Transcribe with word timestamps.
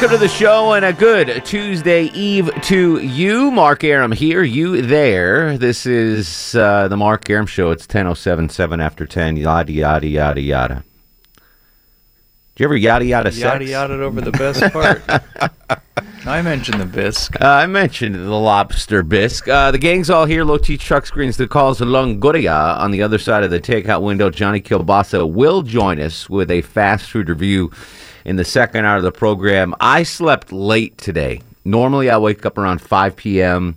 Welcome 0.00 0.16
to 0.18 0.26
the 0.26 0.28
show 0.28 0.72
and 0.72 0.82
a 0.86 0.94
good 0.94 1.44
Tuesday 1.44 2.04
Eve 2.14 2.50
to 2.62 3.00
you. 3.00 3.50
Mark 3.50 3.84
Arum 3.84 4.12
here, 4.12 4.42
you 4.42 4.80
there. 4.80 5.58
This 5.58 5.84
is 5.84 6.54
uh, 6.54 6.88
the 6.88 6.96
Mark 6.96 7.28
Arum 7.28 7.44
Show. 7.44 7.70
It's 7.70 7.86
10.07, 7.86 8.82
after 8.82 9.04
10, 9.04 9.36
yada, 9.36 9.70
yada, 9.70 10.06
yada, 10.06 10.40
yada. 10.40 10.84
Did 11.34 11.42
you 12.56 12.64
ever 12.64 12.76
yada, 12.76 13.04
yada, 13.04 13.30
sex? 13.30 13.42
Yada 13.42 13.64
yada 13.66 14.02
over 14.02 14.22
the 14.22 14.32
best 14.38 14.72
part. 14.72 15.02
I 16.26 16.40
mentioned 16.40 16.80
the 16.80 16.86
bisque. 16.86 17.38
Uh, 17.38 17.46
I 17.46 17.66
mentioned 17.66 18.14
the 18.14 18.20
lobster 18.30 19.02
bisque. 19.02 19.48
Uh, 19.48 19.70
the 19.70 19.76
gang's 19.76 20.08
all 20.08 20.24
here. 20.24 20.44
Low 20.44 20.56
T 20.56 20.78
truck 20.78 21.04
screens 21.04 21.36
the 21.36 21.46
calls 21.46 21.80
Longoria 21.80 22.78
on 22.78 22.90
the 22.90 23.02
other 23.02 23.18
side 23.18 23.44
of 23.44 23.50
the 23.50 23.60
takeout 23.60 24.00
window. 24.00 24.30
Johnny 24.30 24.62
Kilbasa 24.62 25.30
will 25.30 25.60
join 25.60 26.00
us 26.00 26.30
with 26.30 26.50
a 26.50 26.62
fast 26.62 27.10
food 27.10 27.28
review 27.28 27.70
in 28.24 28.36
the 28.36 28.44
second 28.44 28.84
hour 28.84 28.96
of 28.98 29.02
the 29.02 29.12
program. 29.12 29.74
I 29.80 30.02
slept 30.02 30.52
late 30.52 30.98
today. 30.98 31.42
Normally, 31.64 32.10
I 32.10 32.18
wake 32.18 32.44
up 32.46 32.58
around 32.58 32.80
5 32.80 33.16
p.m., 33.16 33.76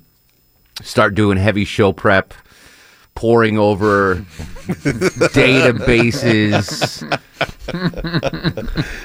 start 0.82 1.16
doing 1.16 1.38
heavy 1.38 1.66
show 1.66 1.92
prep, 1.92 2.34
poring 3.16 3.58
over 3.58 4.16
databases. 5.34 7.04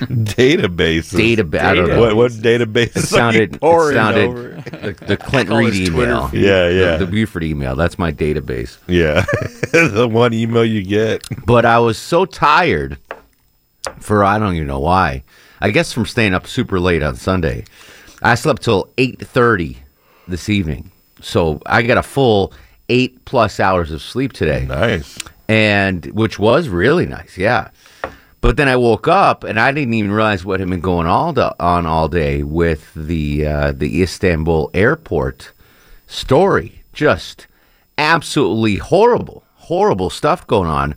Databases. 0.08 1.36
Database. 1.36 1.60
I 1.60 1.74
don't 1.74 1.88
know. 1.88 2.00
What, 2.00 2.16
what 2.16 2.32
database? 2.32 2.96
It 2.96 3.02
sounded, 3.02 3.56
it 3.56 3.60
sounded 3.60 4.24
over? 4.28 4.48
the, 4.70 4.96
the 5.06 5.16
Clint 5.20 5.50
Reed 5.50 5.74
email. 5.74 6.28
feed. 6.28 6.40
Yeah, 6.42 6.68
yeah. 6.68 6.96
The, 6.96 7.06
the 7.06 7.10
Buford 7.10 7.44
email. 7.44 7.76
That's 7.76 7.98
my 7.98 8.12
database. 8.12 8.78
Yeah, 8.86 9.24
the 9.72 10.08
one 10.10 10.32
email 10.32 10.64
you 10.64 10.82
get. 10.82 11.22
But 11.46 11.64
I 11.64 11.78
was 11.78 11.98
so 11.98 12.24
tired 12.24 12.98
for 14.02 14.24
I 14.24 14.38
don't 14.38 14.54
even 14.54 14.66
know 14.68 14.80
why. 14.80 15.22
I 15.60 15.70
guess 15.70 15.92
from 15.92 16.06
staying 16.06 16.34
up 16.34 16.46
super 16.46 16.78
late 16.80 17.02
on 17.02 17.16
Sunday. 17.16 17.64
I 18.22 18.34
slept 18.34 18.62
till 18.62 18.88
eight 18.98 19.20
thirty 19.26 19.78
this 20.26 20.48
evening, 20.48 20.90
so 21.20 21.60
I 21.66 21.82
got 21.82 21.98
a 21.98 22.02
full 22.02 22.52
eight 22.88 23.24
plus 23.24 23.60
hours 23.60 23.90
of 23.90 24.00
sleep 24.02 24.32
today, 24.32 24.64
Nice. 24.66 25.18
and 25.48 26.04
which 26.06 26.38
was 26.38 26.68
really 26.68 27.06
nice. 27.06 27.36
Yeah. 27.38 27.68
But 28.40 28.56
then 28.56 28.68
I 28.68 28.76
woke 28.76 29.08
up 29.08 29.42
and 29.42 29.58
I 29.58 29.72
didn't 29.72 29.94
even 29.94 30.12
realize 30.12 30.44
what 30.44 30.60
had 30.60 30.68
been 30.70 30.80
going 30.80 31.08
all 31.08 31.32
da- 31.32 31.54
on 31.58 31.86
all 31.86 32.08
day 32.08 32.44
with 32.44 32.92
the 32.94 33.46
uh, 33.46 33.72
the 33.72 34.00
Istanbul 34.02 34.70
airport 34.74 35.50
story. 36.06 36.82
Just 36.92 37.46
absolutely 37.98 38.76
horrible, 38.76 39.42
horrible 39.56 40.08
stuff 40.10 40.46
going 40.46 40.70
on. 40.70 40.94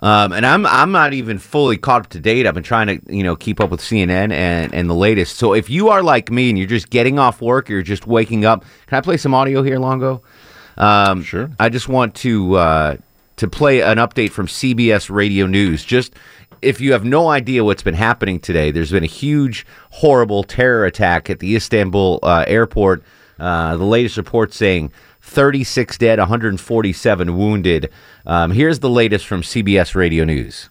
Um, 0.00 0.32
and 0.32 0.46
I'm 0.46 0.64
I'm 0.66 0.92
not 0.92 1.12
even 1.12 1.38
fully 1.38 1.76
caught 1.76 2.02
up 2.02 2.08
to 2.10 2.20
date. 2.20 2.46
I've 2.46 2.54
been 2.54 2.62
trying 2.62 2.86
to 2.86 3.14
you 3.14 3.22
know 3.22 3.34
keep 3.34 3.60
up 3.60 3.70
with 3.70 3.80
CNN 3.80 4.32
and 4.32 4.72
and 4.72 4.88
the 4.88 4.94
latest. 4.94 5.36
So 5.36 5.54
if 5.54 5.68
you 5.68 5.88
are 5.88 6.02
like 6.02 6.30
me 6.30 6.50
and 6.50 6.58
you're 6.58 6.68
just 6.68 6.90
getting 6.90 7.18
off 7.18 7.42
work, 7.42 7.68
you're 7.68 7.82
just 7.82 8.06
waking 8.06 8.44
up. 8.44 8.64
Can 8.86 8.98
I 8.98 9.00
play 9.00 9.16
some 9.16 9.34
audio 9.34 9.62
here, 9.62 9.78
Longo? 9.78 10.22
Um, 10.76 11.22
Sure. 11.22 11.50
I 11.58 11.68
just 11.68 11.88
want 11.88 12.14
to 12.16 12.54
uh, 12.54 12.96
to 13.36 13.48
play 13.48 13.80
an 13.80 13.98
update 13.98 14.30
from 14.30 14.46
CBS 14.46 15.10
Radio 15.10 15.46
News. 15.46 15.84
Just 15.84 16.14
if 16.62 16.80
you 16.80 16.92
have 16.92 17.04
no 17.04 17.28
idea 17.28 17.64
what's 17.64 17.82
been 17.82 17.94
happening 17.94 18.38
today, 18.40 18.70
there's 18.70 18.92
been 18.92 19.04
a 19.04 19.06
huge, 19.06 19.66
horrible 19.90 20.44
terror 20.44 20.84
attack 20.84 21.28
at 21.30 21.40
the 21.40 21.56
Istanbul 21.56 22.20
uh, 22.22 22.44
airport. 22.46 23.02
Uh, 23.38 23.76
the 23.76 23.84
latest 23.84 24.16
report 24.16 24.52
saying 24.52 24.90
36 25.28 25.98
dead, 25.98 26.18
147 26.18 27.36
wounded. 27.36 27.90
Um, 28.26 28.50
here's 28.50 28.80
the 28.80 28.90
latest 28.90 29.26
from 29.26 29.42
CBS 29.42 29.94
Radio 29.94 30.24
News. 30.24 30.70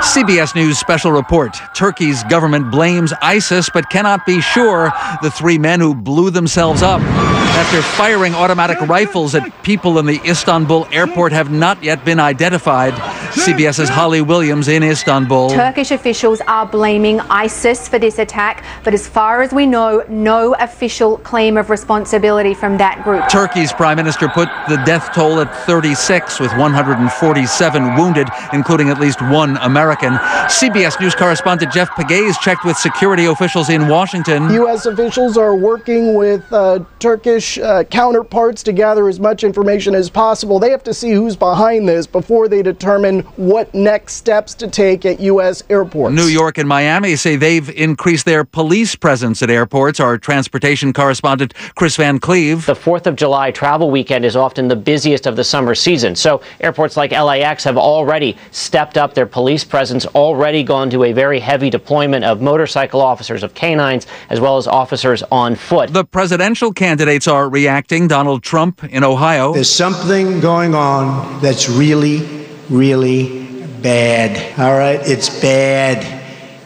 CBS 0.00 0.54
News 0.54 0.78
special 0.78 1.10
report. 1.10 1.58
Turkey's 1.74 2.22
government 2.24 2.70
blames 2.70 3.12
ISIS 3.20 3.68
but 3.68 3.90
cannot 3.90 4.24
be 4.24 4.40
sure 4.40 4.92
the 5.22 5.30
three 5.30 5.58
men 5.58 5.80
who 5.80 5.92
blew 5.92 6.30
themselves 6.30 6.82
up 6.82 7.00
after 7.00 7.82
firing 7.82 8.32
automatic 8.32 8.80
rifles 8.82 9.34
at 9.34 9.62
people 9.64 9.98
in 9.98 10.06
the 10.06 10.20
Istanbul 10.24 10.86
airport 10.92 11.32
have 11.32 11.50
not 11.50 11.82
yet 11.82 12.04
been 12.04 12.20
identified. 12.20 12.94
CBS's 13.32 13.88
Holly 13.88 14.20
Williams 14.20 14.68
in 14.68 14.84
Istanbul. 14.84 15.50
Turkish 15.50 15.90
officials 15.90 16.40
are 16.42 16.64
blaming 16.64 17.18
ISIS 17.22 17.88
for 17.88 17.98
this 17.98 18.20
attack, 18.20 18.64
but 18.84 18.94
as 18.94 19.08
far 19.08 19.42
as 19.42 19.52
we 19.52 19.66
know, 19.66 20.04
no 20.08 20.54
official 20.54 21.18
claim 21.18 21.56
of 21.56 21.70
responsibility 21.70 22.54
from 22.54 22.78
that 22.78 23.02
group. 23.02 23.28
Turkey's 23.28 23.72
prime 23.72 23.96
minister 23.96 24.28
put 24.28 24.48
the 24.68 24.76
death 24.86 25.12
toll 25.12 25.40
at 25.40 25.52
36, 25.66 26.38
with 26.38 26.52
147 26.56 27.96
wounded, 27.96 28.28
including 28.52 28.90
at 28.90 29.00
least 29.00 29.20
one 29.20 29.56
American. 29.58 29.87
CBS 29.96 31.00
News 31.00 31.14
correspondent 31.14 31.72
Jeff 31.72 31.90
Pegues 31.90 32.38
checked 32.38 32.64
with 32.64 32.76
security 32.76 33.26
officials 33.26 33.70
in 33.70 33.88
Washington. 33.88 34.50
U.S. 34.50 34.86
officials 34.86 35.36
are 35.36 35.54
working 35.54 36.14
with 36.14 36.44
uh, 36.52 36.80
Turkish 36.98 37.58
uh, 37.58 37.84
counterparts 37.84 38.62
to 38.64 38.72
gather 38.72 39.08
as 39.08 39.20
much 39.20 39.44
information 39.44 39.94
as 39.94 40.10
possible. 40.10 40.58
They 40.58 40.70
have 40.70 40.84
to 40.84 40.94
see 40.94 41.12
who's 41.12 41.36
behind 41.36 41.88
this 41.88 42.06
before 42.06 42.48
they 42.48 42.62
determine 42.62 43.20
what 43.36 43.72
next 43.74 44.14
steps 44.14 44.54
to 44.54 44.68
take 44.68 45.06
at 45.06 45.20
U.S. 45.20 45.62
airports. 45.70 46.14
New 46.14 46.26
York 46.26 46.58
and 46.58 46.68
Miami 46.68 47.16
say 47.16 47.36
they've 47.36 47.70
increased 47.70 48.24
their 48.24 48.44
police 48.44 48.94
presence 48.94 49.42
at 49.42 49.50
airports. 49.50 50.00
Our 50.00 50.18
transportation 50.18 50.92
correspondent 50.92 51.54
Kris 51.76 51.96
Van 51.96 52.18
Cleave. 52.18 52.66
The 52.66 52.74
4th 52.74 53.06
of 53.06 53.16
July 53.16 53.50
travel 53.50 53.90
weekend 53.90 54.24
is 54.24 54.36
often 54.36 54.68
the 54.68 54.76
busiest 54.76 55.26
of 55.26 55.36
the 55.36 55.44
summer 55.44 55.74
season. 55.74 56.16
So 56.16 56.42
airports 56.60 56.96
like 56.96 57.12
LAX 57.12 57.64
have 57.64 57.76
already 57.76 58.36
stepped 58.50 58.96
up 58.96 59.14
their 59.14 59.26
police 59.26 59.64
presence, 59.64 59.77
already 60.14 60.62
gone 60.62 60.90
to 60.90 61.04
a 61.04 61.12
very 61.12 61.40
heavy 61.40 61.70
deployment 61.70 62.24
of 62.24 62.40
motorcycle 62.40 63.00
officers, 63.00 63.42
of 63.42 63.54
canines, 63.54 64.06
as 64.30 64.40
well 64.40 64.56
as 64.56 64.66
officers 64.66 65.22
on 65.30 65.54
foot. 65.54 65.92
The 65.92 66.04
presidential 66.04 66.72
candidates 66.72 67.28
are 67.28 67.48
reacting. 67.48 68.08
Donald 68.08 68.42
Trump 68.42 68.84
in 68.84 69.04
Ohio. 69.04 69.52
There's 69.52 69.70
something 69.70 70.40
going 70.40 70.74
on 70.74 71.40
that's 71.40 71.68
really, 71.68 72.46
really 72.70 73.66
bad. 73.82 74.58
All 74.58 74.76
right? 74.76 75.00
It's 75.02 75.28
bad. 75.40 76.04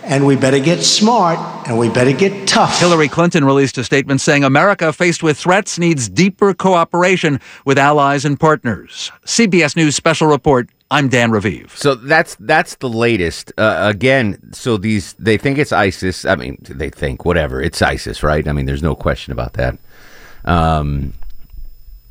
And 0.05 0.27
we 0.27 0.37
better 0.37 0.59
get 0.59 0.83
smart 0.83 1.39
and 1.69 1.79
we 1.79 1.89
better 1.89 2.13
get 2.13 2.49
tough. 2.49 2.81
Hillary 2.81 3.09
Clinton 3.09 3.45
released 3.45 3.79
a 3.79 3.85
statement 3.85 4.21
saying 4.21 4.45
America, 4.45 4.93
faced 4.93 5.23
with 5.23 5.39
threats, 5.39 5.79
needs 5.79 6.09
deeper 6.09 6.55
cooperation 6.55 7.41
with 7.65 7.79
allies 7.79 8.25
and 8.25 8.39
partners. 8.39 9.13
CBS 9.25 9.77
News 9.77 9.95
special 9.95 10.27
report. 10.27 10.69
I'm 10.93 11.09
Dan 11.09 11.31
Raviv. 11.31 11.71
So 11.71 11.95
that's 11.95 12.35
that's 12.35 12.75
the 12.75 12.89
latest. 12.89 13.51
Uh, 13.57 13.79
again, 13.81 14.53
so 14.53 14.77
these 14.77 15.15
they 15.15 15.39
think 15.39 15.57
it's 15.57 15.73
ISIS. 15.73 16.27
I 16.27 16.37
mean, 16.37 16.59
they 16.69 16.91
think 16.91 17.25
whatever. 17.25 17.63
It's 17.63 17.81
ISIS, 17.81 18.23
right? 18.23 18.47
I 18.47 18.53
mean, 18.53 18.67
there's 18.67 18.83
no 18.83 18.95
question 18.95 19.33
about 19.33 19.55
that. 19.55 19.79
Um, 20.45 21.15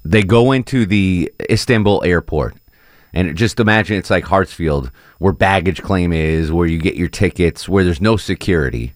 they 0.03 0.23
go 0.23 0.51
into 0.51 0.87
the 0.87 1.31
Istanbul 1.47 2.03
airport, 2.03 2.55
and 3.13 3.37
just 3.37 3.59
imagine 3.59 3.97
it's 3.97 4.09
like 4.09 4.25
Hartsfield, 4.25 4.89
where 5.19 5.31
baggage 5.31 5.83
claim 5.83 6.11
is, 6.11 6.51
where 6.51 6.65
you 6.65 6.79
get 6.79 6.95
your 6.95 7.07
tickets, 7.07 7.69
where 7.69 7.83
there's 7.83 8.01
no 8.01 8.17
security. 8.17 8.93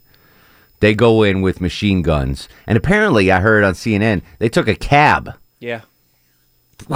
They 0.79 0.95
go 0.95 1.21
in 1.21 1.43
with 1.43 1.61
machine 1.61 2.01
guns, 2.01 2.49
and 2.65 2.75
apparently, 2.75 3.31
I 3.31 3.39
heard 3.39 3.63
on 3.63 3.75
CNN 3.75 4.23
they 4.39 4.49
took 4.49 4.67
a 4.67 4.75
cab. 4.75 5.35
Yeah. 5.59 5.81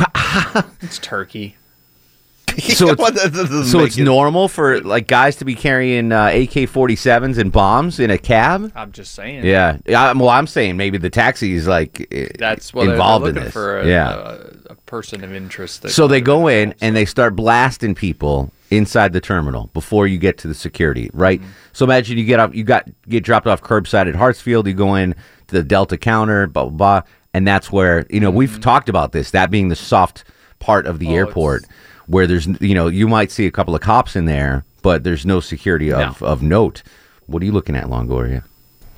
it's 0.82 0.98
Turkey. 0.98 1.56
So 2.80 2.96
it's, 2.98 3.72
so 3.72 3.80
it's 3.82 3.98
normal 3.98 4.48
for 4.48 4.80
like 4.82 5.08
guys 5.08 5.36
to 5.38 5.46
be 5.46 5.56
carrying 5.56 6.12
uh, 6.12 6.28
AK-47s 6.28 7.38
and 7.38 7.52
bombs 7.52 8.00
in 8.00 8.10
a 8.12 8.18
cab. 8.18 8.72
I'm 8.76 8.92
just 8.92 9.16
saying. 9.16 9.44
Yeah, 9.46 9.78
yeah. 9.86 10.14
Well, 10.14 10.30
I'm 10.30 10.48
saying 10.48 10.78
maybe 10.78 10.98
the 10.98 11.10
taxi 11.10 11.54
is 11.54 11.68
like 11.68 12.08
That's 12.38 12.74
well, 12.74 12.86
they're- 12.86 12.94
involved 12.94 13.26
they're 13.26 13.30
in 13.32 13.36
looking 13.36 13.46
this. 13.46 13.54
for 13.54 13.80
a, 13.80 13.88
yeah. 13.88 14.14
a, 14.14 14.72
a 14.72 14.76
person 14.86 15.24
of 15.24 15.34
interest. 15.34 15.90
So 15.90 16.08
they 16.08 16.22
go 16.22 16.48
in 16.48 16.74
and 16.82 16.96
they 16.96 17.06
start 17.06 17.36
blasting 17.36 17.96
people 17.96 18.52
inside 18.70 19.14
the 19.14 19.22
terminal 19.22 19.70
before 19.74 20.06
you 20.08 20.18
get 20.20 20.38
to 20.40 20.48
the 20.48 20.54
security, 20.54 21.10
right? 21.14 21.42
Mm-hmm. 21.42 21.50
So 21.74 21.86
imagine 21.86 22.18
you 22.18 22.26
get 22.26 22.40
off, 22.40 22.54
you 22.56 22.64
got 22.64 22.88
get 23.10 23.24
dropped 23.24 23.48
off 23.48 23.62
curbside 23.62 24.08
at 24.08 24.16
Hartsfield, 24.16 24.68
you 24.68 24.74
go 24.74 24.96
in 24.96 25.14
to 25.48 25.56
the 25.56 25.64
Delta 25.64 25.98
counter, 25.98 26.48
blah 26.48 26.66
blah 26.66 26.72
blah, 27.02 27.02
and 27.34 27.48
that's 27.48 27.72
where 27.72 28.06
you 28.10 28.20
know 28.20 28.30
Mm-hmm. 28.30 28.38
we've 28.38 28.62
talked 28.62 28.88
about 28.90 29.12
this, 29.12 29.32
that 29.32 29.50
being 29.52 29.70
the 29.70 29.76
soft 29.76 30.24
part 30.60 30.86
of 30.86 30.96
Oh, 30.96 30.98
the 31.00 31.16
airport, 31.16 31.66
where 32.10 32.26
there's 32.28 32.48
you 32.60 32.74
know 32.74 32.88
you 32.88 33.08
might 33.08 33.32
see 33.32 33.46
a 33.46 33.52
couple 33.52 33.74
of 33.76 33.82
cops 33.82 34.16
in 34.16 34.26
there, 34.26 34.66
but 34.82 35.04
there's 35.04 35.26
no 35.26 35.40
security 35.40 35.92
of 35.94 36.22
of 36.24 36.42
note. 36.42 36.84
What 37.28 37.42
are 37.42 37.46
you 37.46 37.52
looking 37.52 37.76
at, 37.76 37.86
Longoria? 37.86 38.44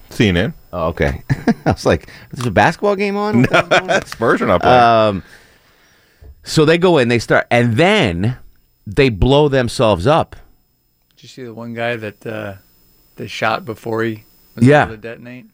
CNN. 0.09 0.53
Oh, 0.73 0.87
okay. 0.87 1.21
I 1.65 1.71
was 1.71 1.85
like, 1.85 2.09
there's 2.31 2.45
a 2.47 2.51
basketball 2.51 2.95
game 2.95 3.15
on. 3.17 3.41
No, 3.51 3.99
Spurs 4.05 4.41
are 4.41 4.47
not 4.47 4.61
playing. 4.61 4.81
Um, 4.83 5.23
so 6.43 6.65
they 6.65 6.77
go 6.77 6.97
in, 6.97 7.07
they 7.07 7.19
start, 7.19 7.47
and 7.51 7.75
then 7.77 8.37
they 8.87 9.09
blow 9.09 9.47
themselves 9.47 10.07
up. 10.07 10.35
Did 11.15 11.23
you 11.23 11.29
see 11.29 11.43
the 11.43 11.53
one 11.53 11.73
guy 11.73 11.95
that 11.97 12.25
uh, 12.25 12.55
they 13.15 13.27
shot 13.27 13.63
before 13.65 14.03
he 14.03 14.25
was 14.55 14.65
Yeah. 14.65 14.83
able 14.83 14.95
to 14.95 14.97
detonate? 15.01 15.45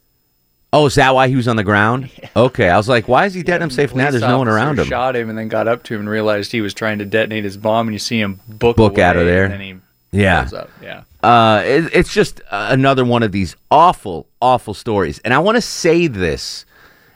Oh, 0.74 0.86
is 0.88 0.96
that 0.96 1.16
why 1.16 1.28
he 1.30 1.36
was 1.36 1.48
on 1.48 1.56
the 1.56 1.64
ground? 1.64 2.10
Okay, 2.36 2.69
I 2.69 2.78
was 2.78 2.88
like, 2.88 3.08
why 3.08 3.25
is 3.25 3.34
he 3.34 3.42
dead? 3.42 3.64
I'm 3.64 3.72
safe 3.72 3.96
now. 3.96 4.12
There's 4.12 4.22
no 4.22 4.38
one 4.38 4.48
around 4.48 4.78
him. 4.78 4.86
Shot 4.86 5.16
him 5.16 5.28
and 5.30 5.36
then 5.36 5.48
got 5.48 5.68
up 5.68 5.81
to 5.86 5.96
him 5.96 6.02
and 6.02 6.10
realized 6.10 6.52
he 6.52 6.62
was 6.62 6.72
trying 6.72 7.00
to 7.00 7.06
detonate 7.06 7.44
his 7.46 7.58
bomb. 7.58 7.88
And 7.88 7.96
you 7.96 8.00
see 8.00 8.19
him 8.19 8.40
book 8.48 8.78
Book 8.78 9.00
out 9.00 9.18
of 9.18 9.25
there. 9.25 9.46
And 9.46 9.54
then 9.54 9.60
he 9.62 10.19
Yeah. 10.19 10.48
up. 10.54 10.69
Yeah. 10.80 11.02
Uh, 11.24 11.64
it, 11.66 11.90
it's 11.94 12.14
just 12.14 12.42
uh, 12.52 12.68
another 12.69 13.04
one 13.06 13.24
of 13.24 13.31
these 13.31 13.56
awful, 13.72 14.28
awful 14.40 14.75
stories. 14.75 15.18
And 15.19 15.34
I 15.34 15.40
want 15.40 15.56
to 15.56 15.62
say 15.62 16.06
this, 16.06 16.64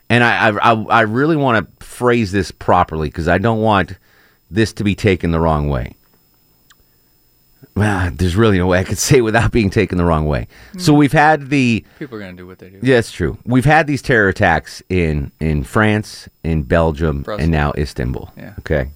and 0.10 0.24
I, 0.24 0.50
I, 0.50 0.72
I, 0.74 0.84
I 0.86 1.02
really 1.02 1.36
want 1.36 1.64
to 1.80 1.86
phrase 1.86 2.32
this 2.32 2.50
properly 2.50 3.10
because 3.10 3.28
I 3.28 3.38
don't 3.38 3.62
want 3.62 3.94
this 4.50 4.74
to 4.74 4.84
be 4.84 4.96
taken 4.96 5.30
the 5.30 5.40
wrong 5.40 5.70
way. 5.70 5.96
Ah, 7.84 8.10
there's 8.14 8.36
really 8.36 8.58
no 8.58 8.68
way 8.68 8.80
I 8.80 8.84
could 8.84 8.98
say 8.98 9.22
without 9.22 9.52
being 9.52 9.70
taken 9.70 9.98
the 9.98 10.06
wrong 10.06 10.26
way. 10.26 10.48
So 10.78 10.94
we've 10.94 11.12
had 11.12 11.50
the 11.50 11.86
People 12.00 12.18
are 12.18 12.20
gonna 12.22 12.34
do 12.34 12.48
what 12.48 12.60
they 12.60 12.70
do. 12.70 12.80
Yeah, 12.82 12.98
it's 12.98 13.12
true. 13.12 13.38
We've 13.46 13.66
had 13.66 13.88
these 13.88 14.02
terror 14.02 14.30
attacks 14.30 14.82
in 14.90 15.32
in 15.40 15.64
France, 15.64 16.30
in 16.44 16.64
Belgium, 16.64 17.22
Brussels. 17.24 17.44
and 17.44 17.52
now 17.52 17.74
Istanbul. 17.78 18.32
Yeah. 18.38 18.54
Okay. 18.60 18.92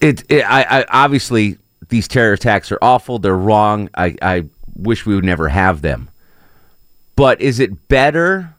It, 0.00 0.24
it 0.30 0.42
I, 0.42 0.80
I 0.80 0.84
obviously 0.88 1.58
these 1.88 2.08
terror 2.08 2.32
attacks 2.32 2.72
are 2.72 2.78
awful. 2.80 3.18
They're 3.18 3.36
wrong. 3.36 3.90
I 3.94 4.16
I 4.22 4.44
wish 4.74 5.04
we 5.06 5.14
would 5.14 5.24
never 5.24 5.48
have 5.48 5.82
them. 5.82 6.08
But 7.16 7.40
is 7.40 7.60
it 7.60 7.88
better? 7.88 8.54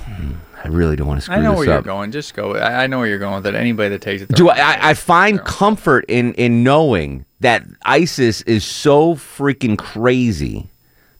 Hmm, 0.00 0.32
I 0.64 0.68
really 0.68 0.96
don't 0.96 1.06
want 1.06 1.18
to 1.20 1.24
screw 1.24 1.36
I 1.36 1.40
know 1.40 1.54
where 1.54 1.64
you're 1.66 1.82
going. 1.82 2.10
Just 2.10 2.34
go. 2.34 2.56
I, 2.56 2.84
I 2.84 2.86
know 2.86 2.98
where 2.98 3.06
you're 3.06 3.18
going 3.18 3.36
with 3.36 3.46
it. 3.46 3.54
Anybody 3.54 3.90
that 3.90 4.02
takes 4.02 4.22
it. 4.22 4.28
Do 4.30 4.48
I, 4.48 4.56
I, 4.56 4.90
I 4.90 4.94
find 4.94 5.40
comfort 5.44 6.04
in 6.08 6.34
in 6.34 6.62
knowing 6.64 7.24
that 7.40 7.64
ISIS 7.84 8.42
is 8.42 8.64
so 8.64 9.14
freaking 9.14 9.78
crazy 9.78 10.68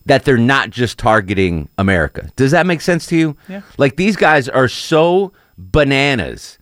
that 0.06 0.24
they're 0.24 0.38
not 0.38 0.70
just 0.70 0.98
targeting 0.98 1.68
America. 1.78 2.30
Does 2.36 2.50
that 2.50 2.66
make 2.66 2.80
sense 2.80 3.06
to 3.06 3.16
you? 3.16 3.36
Yeah. 3.48 3.60
Like 3.76 3.96
these 3.96 4.16
guys 4.16 4.48
are 4.48 4.66
so 4.68 5.32
bananas 5.58 6.58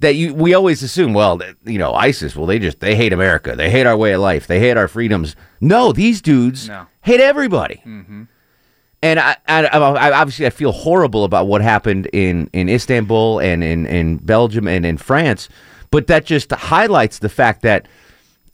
that 0.00 0.14
you 0.16 0.34
we 0.34 0.54
always 0.54 0.82
assume, 0.82 1.12
well, 1.14 1.40
you 1.64 1.78
know, 1.78 1.94
ISIS, 1.94 2.34
well, 2.34 2.46
they 2.46 2.58
just 2.58 2.80
they 2.80 2.96
hate 2.96 3.12
America, 3.12 3.54
they 3.54 3.70
hate 3.70 3.86
our 3.86 3.96
way 3.96 4.12
of 4.12 4.20
life, 4.20 4.46
they 4.46 4.58
hate 4.58 4.76
our 4.76 4.88
freedoms. 4.88 5.36
No, 5.60 5.92
these 5.92 6.20
dudes 6.20 6.68
No. 6.68 6.86
hate 7.02 7.20
everybody. 7.20 7.82
Mm-hmm. 7.86 8.22
And 9.02 9.18
I, 9.18 9.36
I, 9.48 9.62
I 9.66 10.12
obviously 10.20 10.46
I 10.46 10.50
feel 10.50 10.72
horrible 10.72 11.24
about 11.24 11.46
what 11.46 11.62
happened 11.62 12.06
in, 12.12 12.50
in 12.52 12.68
Istanbul 12.68 13.38
and 13.40 13.64
in, 13.64 13.86
in 13.86 14.18
Belgium 14.18 14.68
and 14.68 14.84
in 14.84 14.98
France, 14.98 15.48
but 15.90 16.06
that 16.08 16.26
just 16.26 16.52
highlights 16.52 17.20
the 17.20 17.30
fact 17.30 17.62
that, 17.62 17.86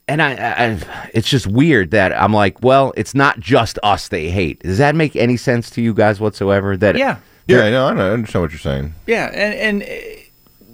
and 0.06 0.22
I, 0.22 0.34
I, 0.34 1.08
it's 1.12 1.28
just 1.28 1.48
weird 1.48 1.90
that 1.90 2.12
I'm 2.12 2.32
like, 2.32 2.62
well, 2.62 2.92
it's 2.96 3.12
not 3.14 3.40
just 3.40 3.78
us 3.82 4.06
they 4.06 4.30
hate. 4.30 4.60
Does 4.60 4.78
that 4.78 4.94
make 4.94 5.16
any 5.16 5.36
sense 5.36 5.68
to 5.70 5.82
you 5.82 5.92
guys 5.92 6.20
whatsoever? 6.20 6.76
That 6.76 6.96
Yeah. 6.96 7.16
Yeah, 7.48 7.62
I 7.62 7.70
know. 7.70 7.86
I 7.88 7.92
know, 7.94 8.06
I 8.08 8.10
understand 8.12 8.42
what 8.42 8.50
you're 8.52 8.58
saying. 8.58 8.94
Yeah, 9.06 9.26
and 9.32 9.80
and 9.80 9.82
uh, 9.82 10.20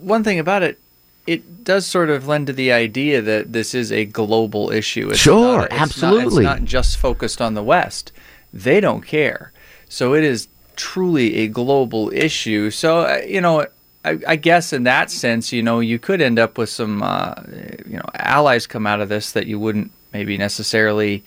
one 0.01 0.25
thing 0.25 0.39
about 0.39 0.63
it, 0.63 0.79
it 1.27 1.65
does 1.65 1.87
sort 1.87 2.09
of 2.11 2.27
lend 2.27 2.47
to 2.47 2.53
the 2.55 2.73
idea 2.73 3.21
that 3.23 3.53
this 3.53 3.75
is 3.75 3.93
a 3.93 4.05
global 4.07 4.71
issue. 4.71 5.11
It's 5.11 5.19
Sure, 5.19 5.59
not- 5.59 5.65
it's 5.65 5.73
not- 5.73 5.81
absolutely. 5.83 6.45
it's 6.45 6.61
not 6.61 6.65
just 6.65 6.97
focused 6.99 7.41
on 7.43 7.55
the 7.55 7.63
West. 7.63 8.11
They 8.55 8.81
don't 8.81 9.03
care. 9.03 9.53
So 9.93 10.15
it 10.15 10.25
is 10.25 10.49
truly 10.77 11.37
a 11.45 11.49
global 11.49 12.11
issue. 12.15 12.71
So 12.71 13.01
uh, 13.01 13.21
you 13.27 13.43
know, 13.43 13.67
I, 14.07 14.19
I 14.27 14.37
guess 14.37 14.73
in 14.73 14.85
that 14.85 15.11
sense, 15.11 15.53
you 15.53 15.63
know, 15.63 15.81
you 15.81 15.99
could 15.99 16.23
end 16.23 16.39
up 16.39 16.57
with 16.57 16.71
some, 16.71 17.03
uh, 17.03 17.35
you 17.87 17.99
know, 17.99 18.09
allies 18.15 18.67
come 18.67 18.87
out 18.87 19.01
of 19.03 19.09
this 19.11 19.33
that 19.33 19.47
you 19.47 19.59
wouldn't 19.61 19.91
maybe 20.15 20.39
necessarily 20.39 21.23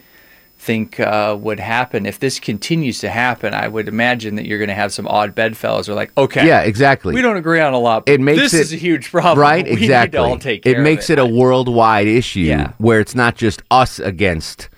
think 0.57 0.99
uh, 0.99 1.37
would 1.39 1.59
happen 1.59 2.07
if 2.07 2.17
this 2.19 2.39
continues 2.39 2.97
to 3.01 3.09
happen. 3.09 3.53
I 3.53 3.67
would 3.67 3.87
imagine 3.87 4.35
that 4.37 4.47
you're 4.47 4.57
going 4.57 4.69
to 4.69 4.73
have 4.83 4.91
some 4.91 5.07
odd 5.07 5.35
bedfellows 5.35 5.87
are 5.87 5.93
like, 5.93 6.11
okay, 6.17 6.47
Yeah, 6.47 6.61
exactly. 6.61 7.13
we 7.13 7.21
don't 7.21 7.37
agree 7.37 7.59
on 7.61 7.73
a 7.73 7.79
lot. 7.79 8.07
But 8.07 8.13
it 8.15 8.19
makes 8.21 8.41
this 8.41 8.53
it 8.55 8.59
is 8.61 8.73
a 8.73 8.77
huge 8.77 9.11
problem. 9.11 9.37
right? 9.39 9.63
We 9.65 9.71
need 9.71 9.77
to 9.77 9.83
Exactly. 9.83 10.19
all 10.19 10.39
take 10.39 10.63
care 10.63 10.73
it 10.75 10.79
makes 10.81 11.09
of 11.11 11.19
it. 11.19 11.21
a 11.21 11.25
worldwide 11.27 12.07
issue 12.07 12.39
Yeah. 12.39 12.71
where 12.79 12.99
it's 12.99 13.13
not 13.13 13.35
just 13.35 13.61
us 13.69 13.99
against 13.99 14.69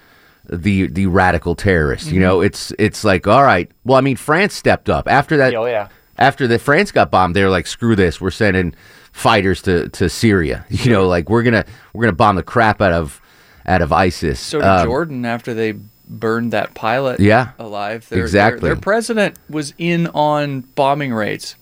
the 0.50 0.88
the 0.88 1.06
radical 1.08 1.56
terrorists. 1.56 2.12
You 2.12 2.20
Mhm. 2.20 2.24
know, 2.24 2.42
it's 2.42 2.72
it's 2.80 3.04
like 3.04 3.28
all 3.28 3.44
right. 3.44 3.70
Well, 3.86 3.98
I 3.98 4.02
mean, 4.02 4.16
France 4.18 4.54
stepped 4.54 4.90
up 4.90 5.08
after 5.08 5.38
that. 5.38 5.54
Oh, 5.56 5.66
yeah. 5.66 5.88
After 6.18 6.48
the 6.48 6.58
France 6.58 6.92
got 6.92 7.12
bombed, 7.12 7.36
they 7.36 7.44
were 7.44 7.50
like, 7.50 7.68
"Screw 7.68 7.96
this! 7.96 8.20
We're 8.20 8.32
sending 8.32 8.74
fighters 9.12 9.62
to 9.64 9.90
to 9.90 10.10
Syria." 10.10 10.66
You 10.70 10.92
know, 10.92 11.08
like 11.08 11.30
we're 11.30 11.44
gonna 11.44 11.66
we're 11.94 12.04
gonna 12.04 12.14
bomb 12.16 12.36
the 12.38 12.44
crap 12.44 12.82
out 12.82 12.94
of 12.94 13.22
out 13.68 13.82
of 13.82 13.92
ISIS. 13.92 14.40
So 14.40 14.60
did 14.60 14.68
Um, 14.68 14.86
Jordan 14.88 15.26
after 15.26 15.54
they 15.54 15.76
burned 16.10 16.54
that 16.54 16.74
pilot 16.74 17.20
Yeah, 17.20 17.50
alive. 17.60 18.08
Their, 18.10 18.22
exactly. 18.22 18.62
Their, 18.62 18.76
their 18.76 18.82
president 18.82 19.36
was 19.50 19.74
in 19.78 20.08
on 20.08 20.62
bombing 20.76 21.14
raids. 21.14 21.56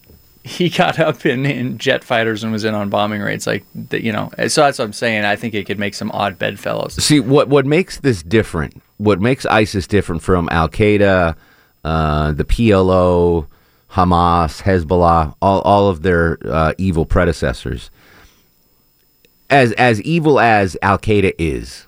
He 0.45 0.69
got 0.69 0.99
up 0.99 1.25
in, 1.25 1.43
in 1.43 1.79
jet 1.79 2.03
fighters 2.03 2.43
and 2.43 2.51
was 2.51 2.63
in 2.63 2.75
on 2.75 2.91
bombing 2.91 3.19
raids. 3.19 3.47
Like, 3.47 3.65
you 3.91 4.11
know, 4.11 4.29
so 4.47 4.61
that's 4.61 4.77
what 4.77 4.85
I'm 4.85 4.93
saying. 4.93 5.25
I 5.25 5.35
think 5.35 5.55
it 5.55 5.65
could 5.65 5.79
make 5.79 5.95
some 5.95 6.11
odd 6.11 6.37
bedfellows. 6.37 7.03
See 7.03 7.19
what 7.19 7.49
what 7.49 7.65
makes 7.65 7.99
this 7.99 8.21
different? 8.21 8.79
What 8.97 9.19
makes 9.19 9.47
ISIS 9.47 9.87
different 9.87 10.21
from 10.21 10.47
Al 10.51 10.69
Qaeda, 10.69 11.35
uh, 11.83 12.31
the 12.33 12.45
PLO, 12.45 13.47
Hamas, 13.93 14.61
Hezbollah, 14.61 15.33
all 15.41 15.61
all 15.61 15.89
of 15.89 16.03
their 16.03 16.37
uh, 16.45 16.73
evil 16.77 17.07
predecessors? 17.07 17.89
As 19.49 19.71
as 19.71 19.99
evil 20.03 20.39
as 20.39 20.77
Al 20.83 20.99
Qaeda 20.99 21.33
is, 21.39 21.87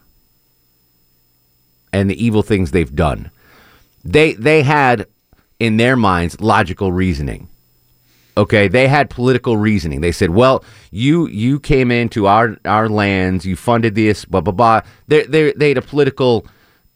and 1.94 2.10
the 2.10 2.26
evil 2.26 2.42
things 2.42 2.72
they've 2.72 2.96
done, 2.96 3.30
they 4.04 4.34
they 4.34 4.64
had 4.64 5.06
in 5.60 5.78
their 5.78 5.96
minds 5.96 6.42
logical 6.42 6.92
reasoning. 6.92 7.50
Okay, 8.38 8.68
they 8.68 8.88
had 8.88 9.10
political 9.10 9.58
reasoning. 9.58 10.02
They 10.02 10.12
said, 10.12 10.30
"Well, 10.30 10.64
you 10.92 11.28
you 11.28 11.60
came 11.60 11.92
into 11.92 12.28
our 12.28 12.56
our 12.66 12.88
lands, 12.88 13.46
you 13.46 13.56
funded 13.56 13.96
this, 13.96 14.26
blah 14.26 14.42
blah 14.42 14.54
blah." 14.54 14.82
They 15.08 15.24
they 15.24 15.54
they 15.54 15.70
had 15.70 15.78
a 15.78 15.82
political 15.82 16.46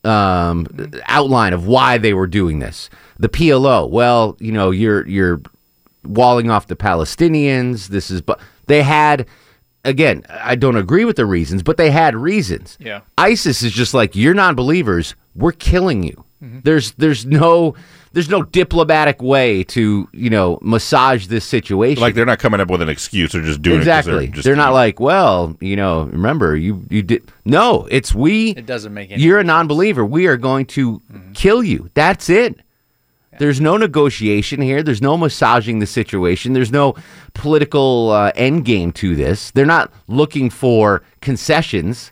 um, 0.04 0.68
outline 1.08 1.54
of 1.54 1.68
why 1.68 1.98
they 1.98 2.14
were 2.14 2.28
doing 2.28 2.60
this. 2.60 2.90
The 3.20 3.30
PLO, 3.30 3.90
well, 3.90 4.38
you 4.40 4.52
know, 4.52 4.72
you're 4.72 5.08
you're 5.08 5.42
walling 6.04 6.50
off 6.50 6.68
the 6.68 6.76
Palestinians. 6.76 7.88
This 7.88 8.12
is, 8.12 8.22
but 8.22 8.40
they 8.68 8.84
had 8.84 9.26
again. 9.84 10.24
I 10.30 10.56
don't 10.56 10.78
agree 10.78 11.06
with 11.06 11.16
the 11.16 11.26
reasons, 11.26 11.64
but 11.64 11.78
they 11.78 11.92
had 11.92 12.16
reasons. 12.16 12.78
Yeah. 12.80 13.02
ISIS 13.18 13.64
is 13.64 13.72
just 13.72 13.94
like 13.94 14.16
you're 14.16 14.34
non-believers. 14.36 15.16
We're 15.36 15.54
killing 15.54 16.04
you. 16.04 16.24
There's 16.42 16.94
there's 16.94 17.26
no 17.26 17.76
there's 18.14 18.30
no 18.30 18.44
diplomatic 18.44 19.22
way 19.22 19.64
to 19.66 20.08
you 20.12 20.30
know 20.30 20.60
massage 20.62 21.28
this 21.28 21.46
situation. 21.46 22.02
Like 22.02 22.16
they're 22.16 22.26
not 22.26 22.40
coming 22.40 22.60
up 22.60 22.70
with 22.70 22.82
an 22.82 22.90
excuse; 22.90 23.32
they're 23.32 23.42
just 23.42 23.62
doing 23.62 23.78
it. 23.78 23.80
'cause 23.80 23.88
exactly. 23.88 24.26
They're, 24.26 24.36
just 24.36 24.46
They're 24.46 24.56
not 24.56 24.74
like, 24.74 25.00
well, 25.00 25.56
you 25.62 25.76
know, 25.76 26.04
remember 26.06 26.56
you 26.56 26.86
you 26.90 27.04
did. 27.04 27.24
No, 27.46 27.88
it's 27.90 28.14
we. 28.14 28.52
It 28.52 28.66
doesn't 28.66 28.94
make 28.94 29.12
any 29.12 29.22
You're 29.24 29.40
a 29.40 29.44
non-believer. 29.44 30.06
We 30.06 30.28
are 30.28 30.38
going 30.38 30.66
to 30.68 31.02
kill 31.34 31.64
you. 31.64 31.90
That's 31.94 32.30
it. 32.30 32.60
There's 33.40 33.62
no 33.62 33.78
negotiation 33.78 34.62
here. 34.62 34.84
There's 34.84 35.02
no 35.02 35.18
massaging 35.18 35.80
the 35.80 35.88
situation. 35.88 36.52
There's 36.54 36.72
no 36.72 36.96
political 37.34 38.12
uh, 38.12 38.32
end 38.36 38.66
game 38.66 38.92
to 38.94 39.16
this. 39.16 39.52
They're 39.52 39.66
not 39.66 39.92
looking 40.08 40.50
for 40.50 41.02
concessions. 41.22 42.12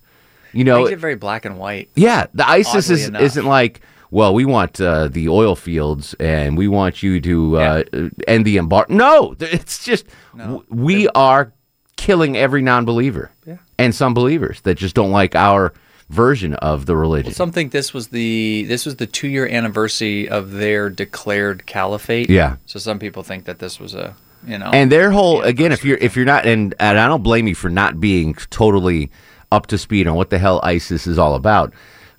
You 0.53 0.63
know, 0.63 0.79
Makes 0.79 0.91
it 0.93 0.99
very 0.99 1.15
black 1.15 1.45
and 1.45 1.59
white. 1.59 1.89
yeah, 1.95 2.25
the 2.33 2.47
ISIS 2.47 2.89
is, 2.89 3.07
enough. 3.09 3.21
isn't 3.21 3.45
like, 3.45 3.81
well, 4.11 4.33
we 4.33 4.45
want 4.45 4.79
uh, 4.81 5.07
the 5.07 5.29
oil 5.29 5.55
fields 5.55 6.13
and 6.19 6.57
we 6.57 6.67
want 6.67 7.03
you 7.03 7.19
to 7.21 7.57
uh, 7.57 7.83
end 8.27 8.45
the 8.45 8.57
embargo. 8.57 8.93
No, 8.93 9.35
it's 9.39 9.83
just 9.83 10.05
w- 10.37 10.63
we 10.69 11.07
are 11.09 11.53
killing 11.95 12.37
every 12.37 12.61
non-believer 12.61 13.29
Yeah. 13.45 13.57
and 13.77 13.93
some 13.93 14.13
believers 14.13 14.61
that 14.61 14.75
just 14.77 14.95
don't 14.95 15.11
like 15.11 15.35
our 15.35 15.73
version 16.09 16.53
of 16.55 16.85
the 16.87 16.95
religion. 16.95 17.27
Well, 17.29 17.35
some 17.35 17.51
think 17.51 17.71
this 17.71 17.93
was 17.93 18.07
the 18.07 18.65
this 18.67 18.85
was 18.85 18.95
the 18.95 19.05
two 19.05 19.27
year 19.27 19.47
anniversary 19.47 20.27
of 20.27 20.51
their 20.51 20.89
declared 20.89 21.65
caliphate. 21.67 22.29
Yeah. 22.29 22.55
So 22.65 22.79
some 22.79 22.97
people 22.99 23.21
think 23.21 23.45
that 23.45 23.59
this 23.59 23.79
was 23.79 23.93
a 23.93 24.15
you 24.47 24.57
know 24.57 24.71
and 24.73 24.89
their 24.91 25.11
whole 25.11 25.41
again 25.41 25.71
if 25.73 25.83
you're 25.83 25.97
if 25.97 26.15
you're 26.15 26.23
not 26.25 26.45
and, 26.45 26.73
and 26.79 26.97
i 26.97 27.05
don't 27.07 27.23
blame 27.23 27.45
you 27.45 27.53
for 27.53 27.69
not 27.69 27.99
being 27.99 28.33
totally 28.49 29.11
up 29.51 29.67
to 29.67 29.77
speed 29.77 30.07
on 30.07 30.15
what 30.15 30.29
the 30.29 30.39
hell 30.39 30.61
isis 30.63 31.05
is 31.07 31.19
all 31.19 31.35
about 31.35 31.73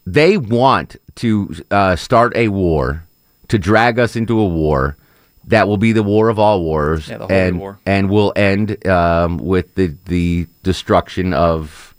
they 0.07 0.37
want 0.37 0.97
to 1.17 1.55
uh, 1.71 1.97
start 1.97 2.35
a 2.37 2.49
war 2.49 3.05
to 3.49 3.59
drag 3.59 3.99
us 3.99 4.17
into 4.17 4.39
a 4.39 4.47
war 4.47 4.97
that 5.47 5.67
will 5.67 5.77
be 5.77 5.93
the 5.93 6.03
war 6.03 6.29
of 6.29 6.39
all 6.39 6.63
wars 6.63 7.09
Yeah, 7.09 7.19
the 7.19 7.27
and 7.27 7.59
war. 7.59 7.79
and 7.87 8.09
will 8.11 8.33
end 8.37 8.87
um, 8.87 9.39
with 9.39 9.75
the 9.75 9.95
the 10.07 10.47
destruction 10.63 11.33
of 11.35 11.95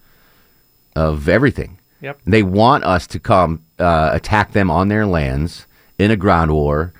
of 0.95 1.27
everything 1.29 1.77
Yep. 2.01 2.19
they 2.25 2.41
want 2.41 2.83
us 2.83 3.05
to 3.07 3.19
come 3.19 3.61
uh, 3.77 4.09
attack 4.13 4.53
them 4.53 4.71
on 4.71 4.87
their 4.87 5.05
lands 5.05 5.67
in 5.99 6.09
a 6.09 6.15
ground 6.15 6.49
war, 6.51 6.93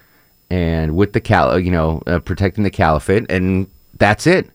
and 0.51 0.95
with 0.95 1.13
the 1.13 1.19
cal, 1.19 1.57
you 1.57 1.71
know, 1.71 2.03
uh, 2.05 2.19
protecting 2.19 2.63
the 2.63 2.69
caliphate, 2.69 3.25
and 3.31 3.65
that's 3.97 4.27
it. 4.27 4.45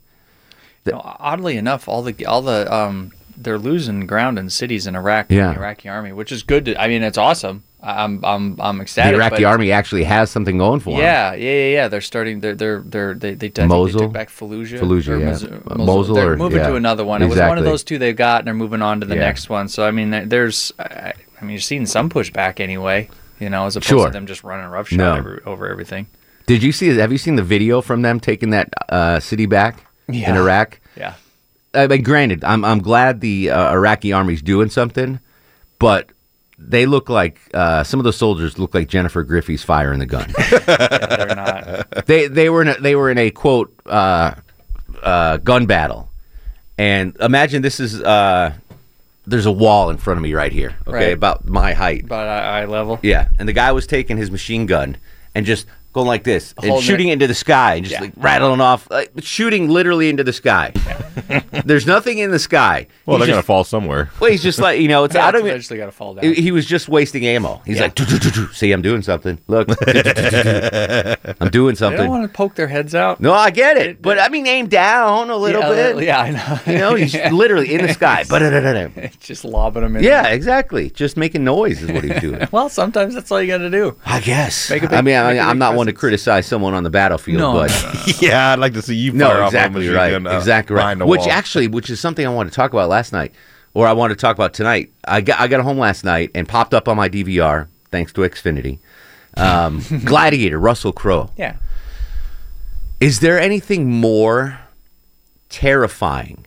You 0.84 0.92
know, 0.92 1.00
oddly 1.18 1.56
enough, 1.56 1.88
all 1.88 2.02
the 2.02 2.24
all 2.26 2.42
the 2.42 2.72
um 2.72 3.10
they're 3.36 3.58
losing 3.58 4.06
ground 4.06 4.38
in 4.38 4.50
cities 4.50 4.86
in 4.86 4.96
Iraq. 4.96 5.30
Yeah. 5.30 5.52
The 5.52 5.58
Iraqi 5.58 5.88
army, 5.88 6.12
which 6.12 6.32
is 6.32 6.42
good. 6.42 6.64
To, 6.66 6.80
I 6.80 6.88
mean, 6.88 7.02
it's 7.02 7.18
awesome. 7.18 7.62
I'm 7.82 8.24
I'm 8.24 8.60
I'm 8.60 8.80
excited. 8.80 9.12
the 9.12 9.16
Iraqi 9.24 9.44
army 9.44 9.70
actually 9.70 10.04
has 10.04 10.30
something 10.30 10.58
going 10.58 10.80
for 10.80 10.90
them. 10.90 11.00
Yeah, 11.00 11.34
yeah, 11.34 11.50
yeah, 11.52 11.68
yeah. 11.72 11.88
They're 11.88 12.00
starting. 12.00 12.40
They're 12.40 12.54
they're 12.56 12.80
they're 12.80 13.14
they 13.14 13.34
they, 13.34 13.52
I 13.62 13.66
Mosul? 13.66 14.00
they 14.00 14.04
took 14.06 14.12
back 14.12 14.28
Fallujah. 14.28 14.80
Fallujah, 14.80 15.20
yeah. 15.20 15.26
Mosul- 15.26 15.62
Uh, 15.68 15.74
Mosul 15.84 16.14
They're 16.16 16.32
or- 16.32 16.36
moving 16.36 16.58
yeah. 16.58 16.68
to 16.68 16.74
another 16.76 17.04
one. 17.04 17.22
It 17.22 17.28
was 17.28 17.38
one 17.38 17.58
of 17.58 17.64
those 17.64 17.84
two 17.84 17.98
they've 17.98 18.16
got, 18.16 18.40
and 18.40 18.46
they're 18.48 18.54
moving 18.54 18.82
on 18.82 19.00
to 19.00 19.06
the 19.06 19.14
Yeah. 19.14 19.20
next 19.20 19.48
one. 19.48 19.68
So 19.68 19.86
I 19.86 19.90
mean, 19.92 20.28
there's. 20.28 20.72
I, 20.78 21.12
I 21.40 21.42
mean, 21.42 21.50
you're 21.50 21.60
seeing 21.60 21.86
some 21.86 22.08
pushback 22.10 22.58
anyway. 22.60 23.08
You 23.38 23.50
know, 23.50 23.66
as 23.66 23.76
opposed 23.76 23.88
Sure. 23.90 24.06
to 24.06 24.12
them 24.12 24.26
just 24.26 24.42
running 24.42 24.66
roughshod 24.70 24.98
No. 24.98 25.14
every, 25.14 25.42
over 25.44 25.68
everything. 25.68 26.06
Did 26.46 26.62
you 26.62 26.72
see? 26.72 26.88
Have 26.96 27.12
you 27.12 27.18
seen 27.18 27.36
the 27.36 27.42
video 27.44 27.82
from 27.82 28.00
them 28.02 28.18
taking 28.18 28.50
that 28.50 28.70
uh, 28.88 29.20
city 29.20 29.46
back 29.46 29.84
in 30.08 30.24
Iraq? 30.36 30.80
Yeah. 30.96 31.14
I 31.76 31.86
mean, 31.86 32.02
granted, 32.02 32.42
I'm 32.44 32.64
I'm 32.64 32.80
glad 32.80 33.20
the 33.20 33.50
uh, 33.50 33.72
Iraqi 33.72 34.12
army's 34.12 34.42
doing 34.42 34.70
something, 34.70 35.20
but 35.78 36.10
they 36.58 36.86
look 36.86 37.08
like 37.10 37.38
uh, 37.54 37.84
some 37.84 38.00
of 38.00 38.04
the 38.04 38.12
soldiers 38.12 38.58
look 38.58 38.74
like 38.74 38.88
Jennifer 38.88 39.22
Griffey's 39.22 39.62
firing 39.62 39.98
the 39.98 40.06
gun. 40.06 40.32
They're 40.66 41.36
not. 41.36 42.06
they 42.06 42.28
they 42.28 42.48
were 42.50 42.62
in 42.62 42.68
a, 42.68 42.74
they 42.80 42.96
were 42.96 43.10
in 43.10 43.18
a 43.18 43.30
quote 43.30 43.72
uh, 43.86 44.34
uh, 45.02 45.36
gun 45.38 45.66
battle, 45.66 46.08
and 46.78 47.14
imagine 47.20 47.62
this 47.62 47.78
is 47.78 48.00
uh, 48.00 48.52
there's 49.26 49.46
a 49.46 49.52
wall 49.52 49.90
in 49.90 49.98
front 49.98 50.18
of 50.18 50.22
me 50.22 50.32
right 50.34 50.52
here, 50.52 50.76
okay, 50.86 50.96
Right. 50.96 51.12
about 51.12 51.46
my 51.46 51.72
height. 51.74 52.04
About 52.04 52.26
eye 52.28 52.64
level. 52.64 52.98
Yeah, 53.02 53.28
and 53.38 53.48
the 53.48 53.52
guy 53.52 53.72
was 53.72 53.86
taking 53.86 54.16
his 54.16 54.30
machine 54.30 54.66
gun 54.66 54.96
and 55.34 55.44
just 55.44 55.66
going 55.96 56.06
like 56.06 56.24
this 56.24 56.52
and 56.58 56.66
Holding 56.70 56.86
shooting 56.86 57.08
it. 57.08 57.14
into 57.14 57.26
the 57.26 57.34
sky 57.34 57.76
and 57.76 57.84
just 57.84 57.94
Yeah. 57.94 58.02
like 58.02 58.12
rattling 58.18 58.60
off, 58.60 58.86
like, 58.90 59.10
shooting 59.22 59.68
literally 59.70 60.10
into 60.10 60.22
the 60.22 60.32
sky. 60.34 60.72
There's 61.64 61.86
nothing 61.86 62.18
in 62.18 62.30
the 62.30 62.38
sky. 62.38 62.86
Well, 63.06 63.16
He's 63.16 63.20
they're 63.26 63.32
going 63.32 63.36
to 63.36 63.38
just- 63.38 63.46
fall 63.46 63.64
somewhere. 63.64 64.10
Well, 64.20 64.30
he's 64.30 64.42
just 64.42 64.58
like 64.58 64.78
you 64.78 64.88
know, 64.88 65.04
it's 65.04 65.14
Yeah, 65.14 65.24
I 65.24 65.28
it's 65.28 65.32
don't 65.32 65.40
even. 65.40 65.50
eventually 65.52 65.78
got 65.78 65.86
to 65.86 65.92
fall 65.92 66.14
down. 66.14 66.24
He 66.24 66.34
he 66.34 66.50
was 66.52 66.66
just 66.66 66.88
wasting 66.90 67.26
ammo. 67.26 67.62
He's 67.64 67.76
Yeah. 67.76 67.82
like, 67.84 67.94
"Doo, 67.94 68.04
doo, 68.04 68.18
doo, 68.18 68.30
doo. 68.30 68.48
see, 68.52 68.70
I'm 68.72 68.82
doing 68.82 69.00
something. 69.02 69.38
Look, 69.48 69.68
I'm 71.40 71.48
doing 71.50 71.74
they 71.74 71.74
don't 71.74 71.76
something. 71.76 72.08
want 72.08 72.22
to 72.24 72.28
poke 72.36 72.54
their 72.56 72.68
heads 72.68 72.94
out. 72.94 73.20
No, 73.20 73.32
I 73.32 73.50
get 73.50 73.76
it, 73.78 74.02
but 74.02 74.18
I 74.18 74.28
mean, 74.28 74.46
aim 74.46 74.66
down 74.68 75.30
a 75.30 75.36
little 75.36 75.62
yeah, 75.62 75.92
bit. 75.92 76.04
Yeah, 76.04 76.20
I 76.20 76.30
know. 76.30 76.72
You 76.72 76.78
know, 76.78 76.94
he's 76.94 77.14
literally 77.32 77.72
in 77.74 77.86
the 77.86 77.92
sky. 77.94 78.24
Ba-da-da-da-da. 78.28 79.08
just 79.20 79.44
lobbing 79.44 79.82
them 79.82 79.96
in. 79.96 80.04
Yeah, 80.04 80.26
exactly. 80.28 80.90
Just 80.90 81.16
making 81.16 81.44
noise 81.44 81.82
is 81.82 81.90
what 81.90 82.04
he's 82.04 82.20
doing. 82.20 82.46
Well, 82.52 82.68
sometimes 82.68 83.14
that's 83.14 83.30
all 83.32 83.40
you 83.40 83.48
got 83.48 83.58
to 83.58 83.70
do. 83.70 83.96
I 84.04 84.20
guess. 84.20 84.70
Make 84.70 84.82
a 84.82 84.88
big- 84.88 84.98
I 84.98 85.02
mean, 85.02 85.16
I, 85.16 85.32
make 85.32 85.38
a 85.40 85.42
I'm 85.44 85.58
not 85.58 85.74
one 85.74 85.85
to 85.86 85.92
criticize 85.92 86.46
someone 86.46 86.74
on 86.74 86.82
the 86.82 86.90
battlefield, 86.90 87.38
No, 87.38 87.52
but 87.52 87.70
no, 87.70 87.92
no, 87.92 88.12
yeah, 88.20 88.52
I'd 88.52 88.58
like 88.58 88.74
to 88.74 88.82
see 88.82 88.94
you 88.96 89.12
fire 89.12 89.18
no, 89.18 89.28
off 89.28 89.54
a 89.54 89.56
exactly 89.56 89.88
right, 89.88 90.10
gun, 90.10 90.26
uh, 90.26 90.36
exactly 90.36 90.76
right. 90.76 90.98
Which 90.98 91.20
wall. 91.20 91.30
actually, 91.30 91.68
which 91.68 91.90
is 91.90 92.00
something 92.00 92.26
I 92.26 92.30
wanted 92.30 92.50
to 92.50 92.56
talk 92.56 92.72
about 92.72 92.88
last 92.88 93.12
night, 93.12 93.34
or 93.74 93.86
I 93.86 93.92
wanted 93.92 94.14
to 94.14 94.20
talk 94.20 94.36
about 94.36 94.54
tonight. 94.54 94.90
I 95.06 95.20
got 95.20 95.40
I 95.40 95.48
got 95.48 95.60
home 95.60 95.78
last 95.78 96.04
night 96.04 96.30
and 96.34 96.48
popped 96.48 96.74
up 96.74 96.88
on 96.88 96.96
my 96.96 97.08
DVR 97.08 97.68
thanks 97.90 98.12
to 98.14 98.22
Xfinity. 98.22 98.78
Um, 99.36 99.82
Gladiator, 100.04 100.58
Russell 100.58 100.92
Crowe. 100.92 101.30
Yeah. 101.36 101.56
Is 103.00 103.20
there 103.20 103.38
anything 103.38 103.90
more 103.90 104.58
terrifying 105.48 106.46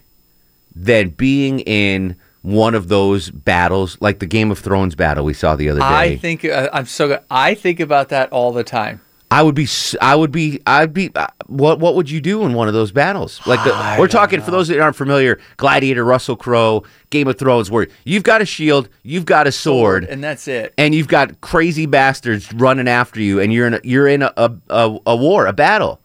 than 0.76 1.10
being 1.10 1.60
in 1.62 2.16
one 2.42 2.74
of 2.74 2.88
those 2.88 3.30
battles, 3.30 3.98
like 4.02 4.20
the 4.20 4.26
Game 4.26 4.50
of 4.50 4.60
Thrones 4.60 4.96
battle 4.96 5.26
we 5.26 5.34
saw 5.34 5.56
the 5.56 5.70
other 5.70 5.82
day? 5.82 5.86
I 5.86 6.16
think 6.18 6.46
uh, 6.46 6.70
I'm 6.74 6.86
so. 6.86 7.22
I 7.30 7.54
think 7.54 7.80
about 7.80 8.10
that 8.10 8.32
all 8.32 8.52
the 8.52 8.64
time. 8.64 9.02
I 9.32 9.44
would 9.44 9.54
be, 9.54 9.68
I 10.02 10.16
would 10.16 10.32
be, 10.32 10.60
I'd 10.66 10.92
be. 10.94 11.12
Uh, 11.16 11.28
what 11.46 11.80
What 11.80 11.94
would 11.96 12.10
you 12.10 12.20
do 12.20 12.44
in 12.46 12.54
one 12.54 12.68
of 12.68 12.74
those 12.74 12.92
battles? 12.92 13.40
Like 13.46 13.64
the, 13.64 13.96
we're 14.00 14.08
talking 14.08 14.42
for 14.42 14.50
those 14.50 14.68
that 14.70 14.80
aren't 14.80 14.96
familiar, 14.96 15.40
Gladiator, 15.58 16.04
Russell 16.04 16.36
Crowe, 16.36 16.84
Game 17.12 17.28
of 17.28 17.38
Thrones, 17.38 17.70
where 17.70 17.88
you've 18.06 18.24
got 18.24 18.42
a 18.42 18.46
shield, 18.46 18.90
you've 19.04 19.26
got 19.26 19.46
a 19.46 19.52
sword, 19.52 20.06
and 20.06 20.24
that's 20.24 20.48
it. 20.48 20.74
and 20.80 20.96
you've 20.96 21.08
got 21.08 21.42
crazy 21.42 21.86
bastards 21.86 22.52
running 22.54 22.88
after 22.88 23.22
you, 23.22 23.40
and 23.40 23.54
you're 23.54 23.68
in 23.68 23.74
a, 23.76 23.80
you're 23.84 24.08
in 24.08 24.24
a, 24.24 24.34
a, 24.36 24.52
a, 24.70 25.00
a 25.06 25.16
war, 25.16 25.46
a 25.46 25.54
battle. 25.54 26.02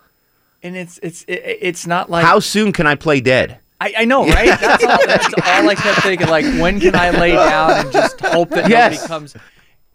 And 0.63 0.77
it's 0.77 0.99
it's 1.03 1.25
it, 1.25 1.43
it's 1.63 1.87
not 1.87 2.11
like 2.11 2.25
How 2.27 2.41
soon 2.41 2.73
can 2.73 2.87
I 2.87 2.95
play 2.95 3.21
dead? 3.23 3.59
I, 3.81 3.95
I 3.99 4.05
know, 4.05 4.27
right? 4.27 4.59
That's 4.61 4.85
all, 4.85 5.07
that's 5.07 5.27
all 5.35 5.69
I 5.69 5.75
kept 5.75 6.01
thinking. 6.03 6.29
Like, 6.29 6.45
when 6.61 6.79
can 6.81 6.95
I 6.95 7.11
lay 7.11 7.33
down 7.33 7.71
and 7.73 7.93
just 7.93 8.21
hope 8.21 8.49
that 8.51 8.71
Yes. 8.71 8.93
nobody 8.95 9.09
comes? 9.09 9.37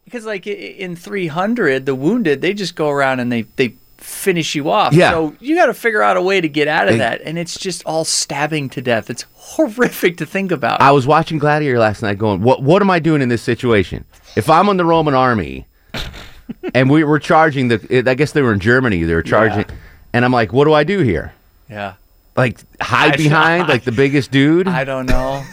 Because, 0.09 0.25
like, 0.25 0.47
in 0.47 0.95
300, 0.95 1.85
the 1.85 1.93
wounded, 1.93 2.41
they 2.41 2.53
just 2.53 2.75
go 2.75 2.89
around 2.89 3.19
and 3.19 3.31
they, 3.31 3.43
they 3.57 3.75
finish 3.97 4.55
you 4.55 4.69
off. 4.71 4.91
Yeah. 4.93 5.11
So 5.11 5.35
you 5.39 5.55
got 5.55 5.67
to 5.67 5.73
figure 5.73 6.01
out 6.01 6.17
a 6.17 6.21
way 6.21 6.41
to 6.41 6.49
get 6.49 6.67
out 6.67 6.87
of 6.87 6.93
Hey. 6.95 6.97
that. 6.99 7.21
And 7.21 7.37
it's 7.37 7.59
just 7.59 7.83
all 7.85 8.03
stabbing 8.05 8.69
to 8.69 8.81
death. 8.81 9.09
It's 9.11 9.25
horrific 9.35 10.17
to 10.17 10.25
think 10.25 10.51
about. 10.51 10.81
I 10.81 10.91
was 10.91 11.05
watching 11.05 11.37
Gladiator 11.37 11.77
last 11.77 12.01
night, 12.01 12.17
going, 12.17 12.41
"What 12.41 12.63
what 12.63 12.81
am 12.81 12.89
I 12.89 12.97
doing 12.99 13.21
in 13.21 13.29
this 13.29 13.41
situation? 13.43 14.03
If 14.35 14.49
I'm 14.49 14.67
on 14.69 14.77
the 14.77 14.85
Roman 14.85 15.13
army, 15.13 15.67
and 16.73 16.89
we 16.89 17.03
were 17.03 17.19
charging 17.19 17.67
the, 17.67 18.03
I 18.09 18.15
guess 18.15 18.31
they 18.31 18.41
were 18.41 18.53
in 18.53 18.59
Germany, 18.59 19.03
they 19.03 19.13
were 19.13 19.21
charging, 19.21 19.65
and 20.13 20.25
I'm 20.25 20.31
like, 20.31 20.51
what 20.53 20.65
do 20.65 20.73
I 20.73 20.83
do 20.83 20.99
here? 20.99 21.33
yeah. 21.69 21.93
Like 22.37 22.57
hide 22.81 23.13
I- 23.13 23.17
behind 23.17 23.67
like 23.73 23.83
the 23.83 23.91
biggest 23.91 24.31
dude? 24.31 24.67
I 24.67 24.83
don't 24.85 25.05
know. 25.05 25.43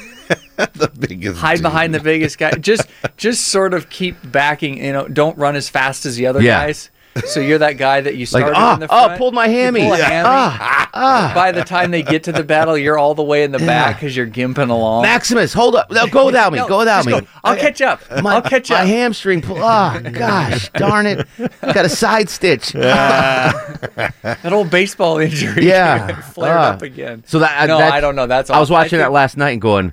the 0.74 0.90
biggest 0.98 1.38
Hide 1.40 1.62
behind 1.62 1.94
the 1.94 2.00
biggest 2.00 2.38
guy. 2.38 2.50
Just 2.52 2.86
just 3.16 3.48
sort 3.48 3.74
of 3.74 3.88
keep 3.90 4.16
backing, 4.24 4.78
you 4.82 4.92
know, 4.92 5.06
don't 5.08 5.36
run 5.38 5.56
as 5.56 5.68
fast 5.68 6.06
as 6.06 6.16
the 6.16 6.26
other 6.26 6.40
Yeah. 6.42 6.64
guys. 6.66 6.90
So 7.24 7.40
you're 7.40 7.56
that 7.60 7.78
guy 7.78 8.02
that 8.02 8.12
you 8.16 8.26
like 8.26 8.28
started 8.28 8.52
ah 8.54 8.74
in 8.74 8.80
the 8.80 8.88
ah 8.90 9.16
pulled 9.16 9.32
my 9.32 9.48
hammy. 9.48 9.80
pull 9.80 9.94
a 9.94 9.96
hammy. 9.96 10.28
Ah, 10.28 10.90
ah. 10.92 11.32
By 11.34 11.50
the 11.50 11.64
time 11.64 11.90
they 11.90 12.02
get 12.02 12.24
to 12.24 12.32
the 12.32 12.44
battle, 12.44 12.76
you're 12.76 12.98
all 12.98 13.14
the 13.14 13.22
way 13.22 13.42
in 13.42 13.52
the 13.52 13.58
back 13.58 13.96
because 13.96 14.14
you're 14.14 14.26
gimping 14.26 14.68
along. 14.68 15.00
Maximus, 15.00 15.54
hold 15.54 15.76
up! 15.76 15.90
No, 15.90 16.06
go 16.08 16.26
without 16.26 16.52
me. 16.52 16.58
No, 16.58 16.68
go 16.68 16.76
without 16.80 17.06
me. 17.06 17.12
go. 17.12 17.26
I'll 17.42 17.56
catch 17.56 17.80
up. 17.80 18.02
My, 18.22 18.34
I'll 18.34 18.42
catch 18.42 18.70
up. 18.70 18.80
my 18.80 18.84
hamstring. 18.84 19.40
Pull, 19.40 19.56
oh 19.56 19.98
gosh, 20.12 20.68
darn 20.74 21.06
it! 21.06 21.26
Got 21.62 21.86
a 21.86 21.88
side 21.88 22.28
stitch. 22.28 22.72
That 22.72 24.52
old 24.52 24.70
baseball 24.70 25.16
injury. 25.18 25.66
Yeah. 25.66 26.20
flared 26.20 26.56
Ah. 26.56 26.72
up 26.72 26.82
again. 26.82 27.24
So 27.26 27.38
that 27.38 27.66
no, 27.66 27.78
that- 27.78 27.92
I 27.94 28.00
don't 28.00 28.16
know. 28.16 28.26
That's 28.26 28.50
I 28.50 28.58
was 28.60 28.70
all- 28.70 28.74
watching 28.76 28.90
think 28.90 29.00
that 29.00 29.12
last 29.12 29.36
night 29.38 29.52
and 29.52 29.60
going, 29.62 29.92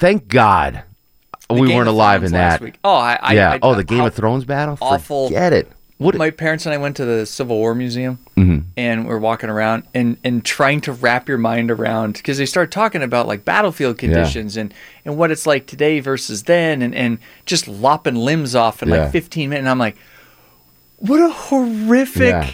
thank 0.00 0.26
God 0.28 0.82
we 1.48 1.68
Game 1.68 1.76
weren't 1.76 1.88
alive 1.88 2.24
in 2.24 2.32
that. 2.32 2.60
week- 2.60 2.78
Oh, 2.82 2.94
I, 2.94 3.18
I 3.22 3.34
yeah. 3.34 3.52
I- 3.52 3.58
oh, 3.62 3.74
the 3.74 3.84
Game 3.84 4.04
of 4.04 4.14
Thrones 4.14 4.44
battle. 4.44 4.76
awful. 4.80 5.28
Forget 5.28 5.52
it. 5.52 5.70
What? 5.98 6.14
My 6.14 6.30
parents 6.30 6.64
and 6.64 6.72
I 6.74 6.78
went 6.78 6.96
to 6.96 7.04
the 7.04 7.26
Civil 7.26 7.58
War 7.58 7.74
Museum, 7.74 8.18
Mhm. 8.34 8.62
and 8.74 9.06
we're 9.06 9.18
walking 9.18 9.50
around 9.50 9.82
and 9.94 10.16
and 10.24 10.42
trying 10.42 10.80
to 10.82 10.92
wrap 10.92 11.28
your 11.28 11.36
mind 11.36 11.70
around 11.70 12.14
because 12.14 12.38
they 12.38 12.46
start 12.46 12.70
talking 12.70 13.02
about 13.02 13.26
like 13.26 13.44
battlefield 13.44 13.98
conditions 13.98 14.56
and 14.56 14.72
and 15.04 15.18
what 15.18 15.30
it's 15.30 15.44
like 15.46 15.66
today 15.66 16.00
versus 16.00 16.44
then, 16.44 16.80
and 16.80 16.94
and 16.94 17.18
just 17.44 17.68
lopping 17.68 18.14
limbs 18.14 18.54
off 18.54 18.82
in 18.82 18.88
Yeah. 18.88 19.02
like 19.02 19.12
15 19.12 19.50
minutes. 19.50 19.60
And 19.60 19.68
I'm 19.68 19.78
like, 19.78 19.96
what 20.96 21.20
a 21.20 21.28
horrific, 21.30 22.20
Yeah. 22.32 22.50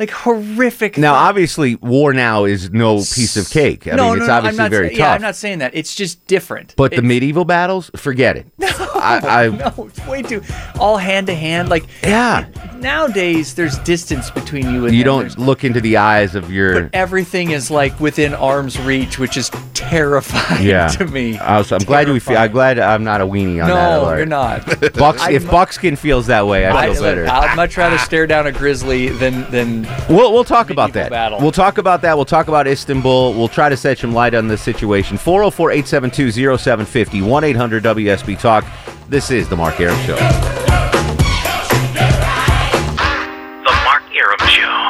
Like 0.00 0.10
horrific. 0.10 0.96
Now, 0.96 1.14
obviously, 1.14 1.76
war 1.76 2.14
now 2.14 2.46
is 2.46 2.70
no 2.72 2.96
piece 2.96 3.36
of 3.36 3.50
cake. 3.50 3.86
I 3.86 3.90
no, 3.90 3.96
mean, 3.96 4.06
no, 4.06 4.12
it's 4.14 4.26
no, 4.28 4.32
obviously 4.32 4.58
I'm 4.58 4.64
not, 4.64 4.70
very 4.70 4.88
tough. 4.88 4.98
Yeah, 4.98 5.12
I'm 5.12 5.20
not 5.20 5.36
saying 5.36 5.58
that. 5.58 5.74
It's 5.74 5.94
just 5.94 6.26
different. 6.26 6.74
but 6.74 6.92
the 6.92 7.02
medieval 7.02 7.44
battles, 7.44 7.90
forget 7.94 8.38
it. 8.38 8.46
I, 8.60 9.20
I 9.22 9.48
no, 9.48 9.86
it's 9.86 10.04
way 10.06 10.22
too 10.22 10.42
all 10.78 10.96
hand 10.96 11.26
to 11.28 11.34
hand. 11.34 11.68
Like 11.68 11.84
yeah. 12.02 12.48
Nowadays 12.80 13.54
there's 13.54 13.78
distance 13.80 14.30
between 14.30 14.72
you 14.72 14.86
and 14.86 14.94
You 14.94 15.04
them. 15.04 15.28
don't 15.28 15.38
look 15.38 15.64
into 15.64 15.80
the 15.80 15.98
eyes 15.98 16.34
of 16.34 16.50
your. 16.50 16.88
everything 16.92 17.50
is 17.50 17.70
like 17.70 17.98
within 18.00 18.32
arm's 18.34 18.78
reach, 18.80 19.18
which 19.18 19.36
is 19.36 19.50
terrifying 19.74 20.66
yeah. 20.66 20.88
to 20.98 21.06
me. 21.06 21.38
I'm 21.38 21.64
glad 21.80 22.08
we. 22.08 22.18
Feel, 22.18 22.38
I'm 22.38 22.50
glad 22.52 22.78
I'm 22.78 23.04
not 23.04 23.20
a 23.20 23.26
weenie 23.26 23.62
on 23.62 23.68
that. 23.68 24.02
no, 24.02 24.16
you're 24.16 24.24
not. 24.26 24.64
Bucks, 24.94 25.26
if 25.28 25.44
mu- 25.44 25.50
Buckskin 25.50 25.96
feels 25.96 26.26
that 26.28 26.46
way, 26.46 26.66
I 26.66 26.92
feel 26.92 27.02
I, 27.02 27.06
better. 27.06 27.26
I'd 27.28 27.56
much 27.56 27.76
rather 27.76 27.98
stare 27.98 28.26
down 28.26 28.46
a 28.46 28.52
grizzly 28.52 29.08
than 29.10 29.48
than 29.50 29.82
We'll 30.08 30.32
we'll 30.32 30.44
talk 30.44 30.70
about 30.70 30.92
that. 30.94 31.10
battle. 31.10 31.38
We'll 31.40 31.52
talk 31.52 31.76
about 31.78 32.00
that. 32.02 32.16
We'll 32.16 32.24
talk 32.24 32.48
about 32.48 32.66
Istanbul. 32.66 33.34
We'll 33.34 33.48
try 33.48 33.68
to 33.68 33.76
set 33.76 33.98
some 33.98 34.12
light 34.14 34.34
on 34.34 34.48
this 34.48 34.62
situation. 34.62 35.18
404-872-0750 35.18 37.22
1-800 37.22 37.80
WSB 37.82 38.38
Talk. 38.38 38.64
This 39.08 39.30
is 39.30 39.48
the 39.48 39.56
Mark 39.56 39.78
Arum 39.80 39.98
Show. 40.06 40.69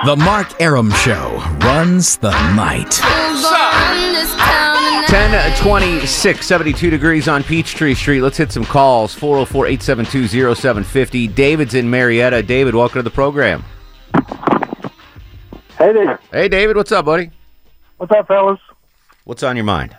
The 0.06 0.16
Mark 0.16 0.58
Arum 0.62 0.90
Show 0.92 1.36
runs 1.60 2.16
the 2.16 2.30
night. 2.54 2.92
10 5.08 5.56
26, 5.58 6.46
72 6.46 6.88
degrees 6.88 7.28
on 7.28 7.42
Peachtree 7.42 7.92
Street. 7.94 8.22
Let's 8.22 8.38
hit 8.38 8.50
some 8.50 8.64
calls. 8.64 9.14
404 9.14 9.66
872 9.66 10.54
0750. 10.54 11.28
David's 11.28 11.74
in 11.74 11.90
Marietta. 11.90 12.42
David, 12.42 12.74
welcome 12.74 13.00
to 13.00 13.02
the 13.02 13.10
program. 13.10 13.62
Hey 15.76 15.92
there. 15.92 16.18
Hey, 16.32 16.48
David, 16.48 16.76
what's 16.76 16.92
up, 16.92 17.04
buddy? 17.04 17.30
What's 17.98 18.12
up, 18.12 18.26
fellas? 18.26 18.60
What's 19.24 19.42
on 19.42 19.54
your 19.54 19.66
mind? 19.66 19.94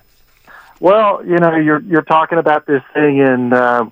Well, 0.80 1.24
you 1.24 1.38
know, 1.38 1.56
you're 1.58 1.82
you're 1.82 2.02
talking 2.02 2.40
about 2.40 2.66
this 2.66 2.82
thing 2.96 3.20
in 3.20 3.54
uh, 3.54 3.88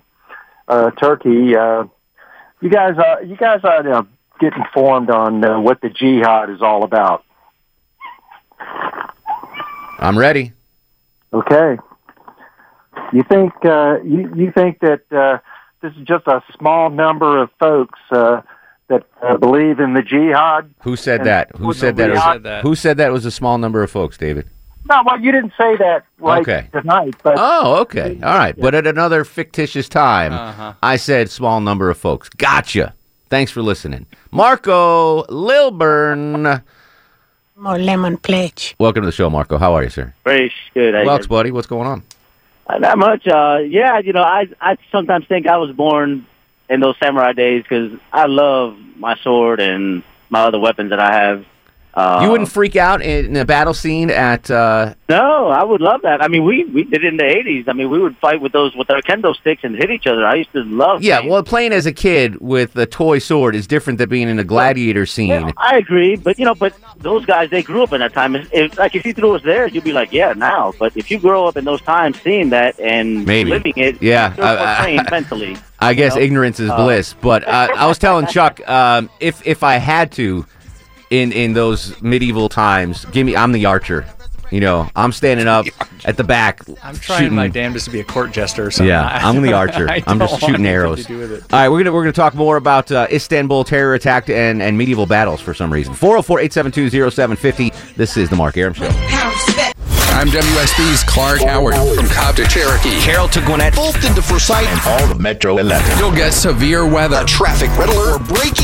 uh, 0.66 0.90
Turkey. 0.90 1.54
Uh, 1.54 1.84
you 2.60 2.68
guys, 2.68 2.98
uh, 2.98 3.20
you 3.20 3.36
guys 3.36 3.60
ought 3.62 3.82
to 3.82 4.08
get 4.40 4.52
informed 4.54 5.10
on 5.10 5.44
uh, 5.44 5.60
what 5.60 5.80
the 5.80 5.88
jihad 5.90 6.50
is 6.50 6.62
all 6.62 6.82
about. 6.84 7.24
I'm 9.98 10.18
ready. 10.18 10.52
Okay. 11.32 11.76
You 13.12 13.22
think 13.28 13.52
uh, 13.64 13.98
you 14.02 14.32
you 14.34 14.52
think 14.52 14.80
that 14.80 15.02
uh, 15.12 15.38
this 15.82 15.92
is 15.96 16.06
just 16.06 16.26
a 16.26 16.42
small 16.58 16.90
number 16.90 17.42
of 17.42 17.50
folks 17.58 17.98
uh, 18.10 18.40
that 18.88 19.04
uh, 19.22 19.36
believe 19.36 19.78
in 19.80 19.94
the 19.94 20.02
jihad? 20.02 20.72
Who 20.82 20.96
said 20.96 21.24
that? 21.24 21.54
Who 21.56 21.72
said 21.72 21.96
that? 21.96 22.10
was- 22.10 22.22
said 22.22 22.42
that. 22.44 22.62
Who 22.62 22.74
said 22.74 22.96
that 22.98 23.12
was 23.12 23.24
a 23.26 23.30
small 23.30 23.58
number 23.58 23.82
of 23.82 23.90
folks, 23.90 24.16
David? 24.16 24.46
No, 24.88 25.02
well, 25.04 25.20
you 25.20 25.30
didn't 25.30 25.52
say 25.58 25.76
that 25.76 26.04
right 26.18 26.40
Okay. 26.40 26.66
tonight, 26.72 27.14
but 27.22 27.34
Oh, 27.38 27.80
okay. 27.82 28.18
All 28.22 28.36
right. 28.38 28.58
But 28.58 28.74
at 28.74 28.86
another 28.86 29.24
fictitious 29.24 29.88
time, 29.88 30.32
Uh-huh. 30.32 30.72
I 30.82 30.96
said 30.96 31.30
small 31.30 31.60
number 31.60 31.90
of 31.90 31.98
folks. 31.98 32.28
Gotcha. 32.30 32.94
Thanks 33.30 33.52
for 33.52 33.62
listening. 33.62 34.06
Marco 34.32 35.24
Lilburn. 35.28 36.62
More 37.56 37.78
lemon 37.78 38.16
pledge. 38.16 38.74
Welcome 38.78 39.02
to 39.02 39.06
the 39.06 39.12
show, 39.12 39.30
Marco. 39.30 39.56
How 39.56 39.72
are 39.74 39.84
you, 39.84 39.88
sir? 39.90 40.12
Very 40.24 40.52
good. 40.74 40.96
I 40.96 41.04
Welks, 41.04 41.28
buddy. 41.28 41.52
What's 41.52 41.68
going 41.68 41.86
on? 41.86 42.02
Uh, 42.66 42.78
Not 42.78 42.98
much. 42.98 43.28
Uh, 43.28 43.58
yeah, 43.64 43.98
you 44.00 44.12
know, 44.12 44.22
I 44.22 44.48
I 44.60 44.76
sometimes 44.90 45.26
think 45.26 45.46
I 45.46 45.58
was 45.58 45.70
born 45.70 46.26
in 46.68 46.80
those 46.80 46.96
samurai 46.98 47.32
days 47.32 47.62
because 47.62 47.96
I 48.12 48.26
love 48.26 48.76
my 48.96 49.16
sword 49.18 49.60
and 49.60 50.02
my 50.28 50.40
other 50.40 50.58
weapons 50.58 50.90
that 50.90 50.98
I 50.98 51.12
have. 51.12 51.46
Uh, 51.92 52.20
you 52.22 52.30
wouldn't 52.30 52.48
freak 52.50 52.76
out 52.76 53.02
in 53.02 53.36
a 53.36 53.44
battle 53.44 53.74
scene 53.74 54.10
at. 54.10 54.48
Uh, 54.50 54.94
No, 55.08 55.48
I 55.48 55.64
would 55.64 55.80
love 55.80 56.02
that. 56.02 56.22
I 56.22 56.28
mean, 56.28 56.44
we 56.44 56.62
we 56.64 56.84
did 56.84 57.02
it 57.04 57.08
in 57.08 57.16
the 57.16 57.24
'80s. 57.24 57.68
I 57.68 57.72
mean, 57.72 57.90
we 57.90 57.98
would 57.98 58.16
fight 58.18 58.40
with 58.40 58.52
those 58.52 58.76
with 58.76 58.88
our 58.90 59.02
kendo 59.02 59.34
sticks 59.34 59.64
and 59.64 59.74
hit 59.74 59.90
each 59.90 60.06
other. 60.06 60.24
I 60.24 60.36
used 60.36 60.52
to 60.52 60.62
love. 60.62 61.02
yeah, 61.02 61.20
well, 61.26 61.42
playing 61.42 61.72
as 61.72 61.86
a 61.86 61.92
kid 61.92 62.40
with 62.40 62.76
a 62.76 62.86
toy 62.86 63.18
sword 63.18 63.56
is 63.56 63.66
different 63.66 63.98
than 63.98 64.08
being 64.08 64.28
in 64.28 64.38
a 64.38 64.44
gladiator 64.44 65.04
scene. 65.04 65.52
I 65.56 65.78
agree, 65.78 66.14
but 66.14 66.38
you 66.38 66.44
know, 66.44 66.54
but 66.54 66.74
those 66.98 67.26
guys 67.26 67.50
they 67.50 67.62
grew 67.62 67.82
up 67.82 67.92
in 67.92 67.98
that 68.00 68.12
time. 68.12 68.36
If, 68.36 68.48
if 68.52 68.78
like 68.78 68.94
if 68.94 69.04
you 69.04 69.12
threw 69.12 69.34
us 69.34 69.42
there, 69.42 69.66
you'd 69.66 69.82
be 69.82 69.92
like, 69.92 70.12
yeah, 70.12 70.32
now. 70.34 70.72
But 70.78 70.96
if 70.96 71.10
you 71.10 71.18
grow 71.18 71.46
up 71.48 71.56
in 71.56 71.64
those 71.64 71.80
times, 71.82 72.20
seeing 72.22 72.50
that 72.50 72.78
and 72.78 73.26
Maybe. 73.26 73.50
living 73.50 73.72
it, 73.76 74.00
Yeah, 74.00 74.34
you're 74.36 74.44
I- 74.46 74.96
I- 74.98 75.10
mentally. 75.10 75.56
I 75.80 75.94
guess 75.94 76.14
know? 76.14 76.20
ignorance 76.22 76.60
is 76.60 76.70
Uh, 76.70 76.76
bliss. 76.84 77.14
But 77.20 77.48
uh, 77.48 77.68
I 77.76 77.86
was 77.86 77.98
telling 77.98 78.26
Chuck, 78.26 78.60
um, 78.68 79.10
if 79.18 79.44
if 79.46 79.64
I 79.64 79.76
had 79.78 80.12
to, 80.12 80.46
in 81.10 81.32
in 81.32 81.52
those 81.52 82.00
medieval 82.00 82.48
times, 82.48 83.04
give 83.06 83.26
me. 83.26 83.36
I'm 83.36 83.52
the 83.52 83.66
archer. 83.66 84.06
You 84.50 84.58
know, 84.58 84.90
I'm 84.96 85.12
standing 85.12 85.46
up 85.46 85.66
at 86.04 86.16
the 86.16 86.24
back. 86.24 86.60
I'm 86.82 86.96
trying 86.96 87.20
shooting. 87.20 87.36
my 87.36 87.46
damnedest 87.46 87.86
to 87.86 87.92
be 87.92 88.00
a 88.00 88.04
court 88.04 88.32
jester 88.32 88.66
or 88.66 88.70
something. 88.72 88.88
Yeah, 88.88 89.06
I'm 89.22 89.42
the 89.42 89.52
archer. 89.62 89.88
I 89.88 90.02
I'm 90.08 90.18
just 90.18 90.40
shooting 90.40 90.66
arrows. 90.66 91.02
to 91.02 91.08
do 91.08 91.18
with 91.18 91.32
it. 91.32 91.42
All 91.52 91.60
right, 91.60 91.68
we're 91.68 91.78
gonna 91.78 91.92
we're 91.92 92.02
gonna 92.02 92.12
talk 92.12 92.34
more 92.34 92.56
about 92.56 92.90
uh, 92.90 93.06
Istanbul 93.12 93.62
terror 93.62 93.94
attack 93.94 94.28
and 94.28 94.60
and 94.60 94.76
medieval 94.76 95.06
battles 95.06 95.40
for 95.40 95.54
some 95.54 95.72
reason. 95.72 95.94
404-872-0750. 95.94 97.94
This 97.94 98.16
is 98.16 98.28
the 98.28 98.36
Mark 98.36 98.56
Arum 98.56 98.74
Show. 98.74 98.88
I'm 100.12 100.26
WSB's 100.26 101.02
Clark 101.04 101.40
Howard 101.42 101.74
from 101.96 102.06
Cobb 102.08 102.36
to 102.36 102.44
Cherokee. 102.46 103.00
Carroll 103.00 103.28
to 103.28 103.40
Gwinnett. 103.40 103.74
Fulton 103.74 104.14
to 104.14 104.20
Forsyth. 104.20 104.66
And 104.66 104.80
all 104.84 105.12
of 105.12 105.20
Metro 105.20 105.56
11. 105.56 105.98
You'll 105.98 106.14
get 106.14 106.32
severe 106.32 106.86
weather. 106.86 107.24
Traffic 107.24 107.70
red 107.78 107.88
alert. 107.88 108.26
Breaking 108.28 108.59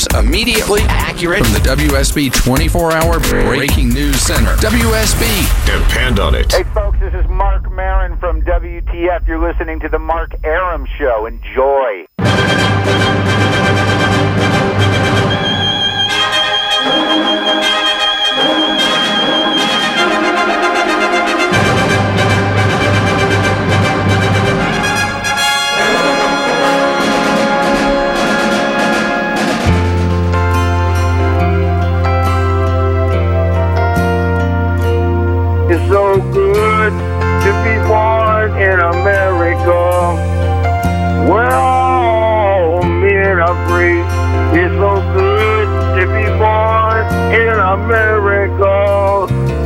news. 0.00 0.24
Immediately 0.24 0.82
Accurate. 0.82 1.44
from 1.44 1.52
the 1.52 1.60
WSB 1.60 2.32
24 2.44 2.92
hour 2.92 3.20
Breaking 3.20 3.88
News 3.90 4.20
Center. 4.20 4.54
WSB. 4.56 5.66
Depend 5.66 6.18
on 6.18 6.34
it. 6.34 6.52
Hey, 6.52 6.64
folks, 6.74 6.98
this 7.00 7.14
is 7.14 7.26
Marc 7.28 7.70
Maron 7.72 8.18
from 8.18 8.42
WTF. 8.42 9.26
You're 9.26 9.38
listening 9.38 9.80
to 9.80 9.88
the 9.88 9.98
Mark 9.98 10.32
Arum 10.44 10.86
Show. 10.98 11.26
Enjoy. 11.26 12.06
America. 47.72 48.64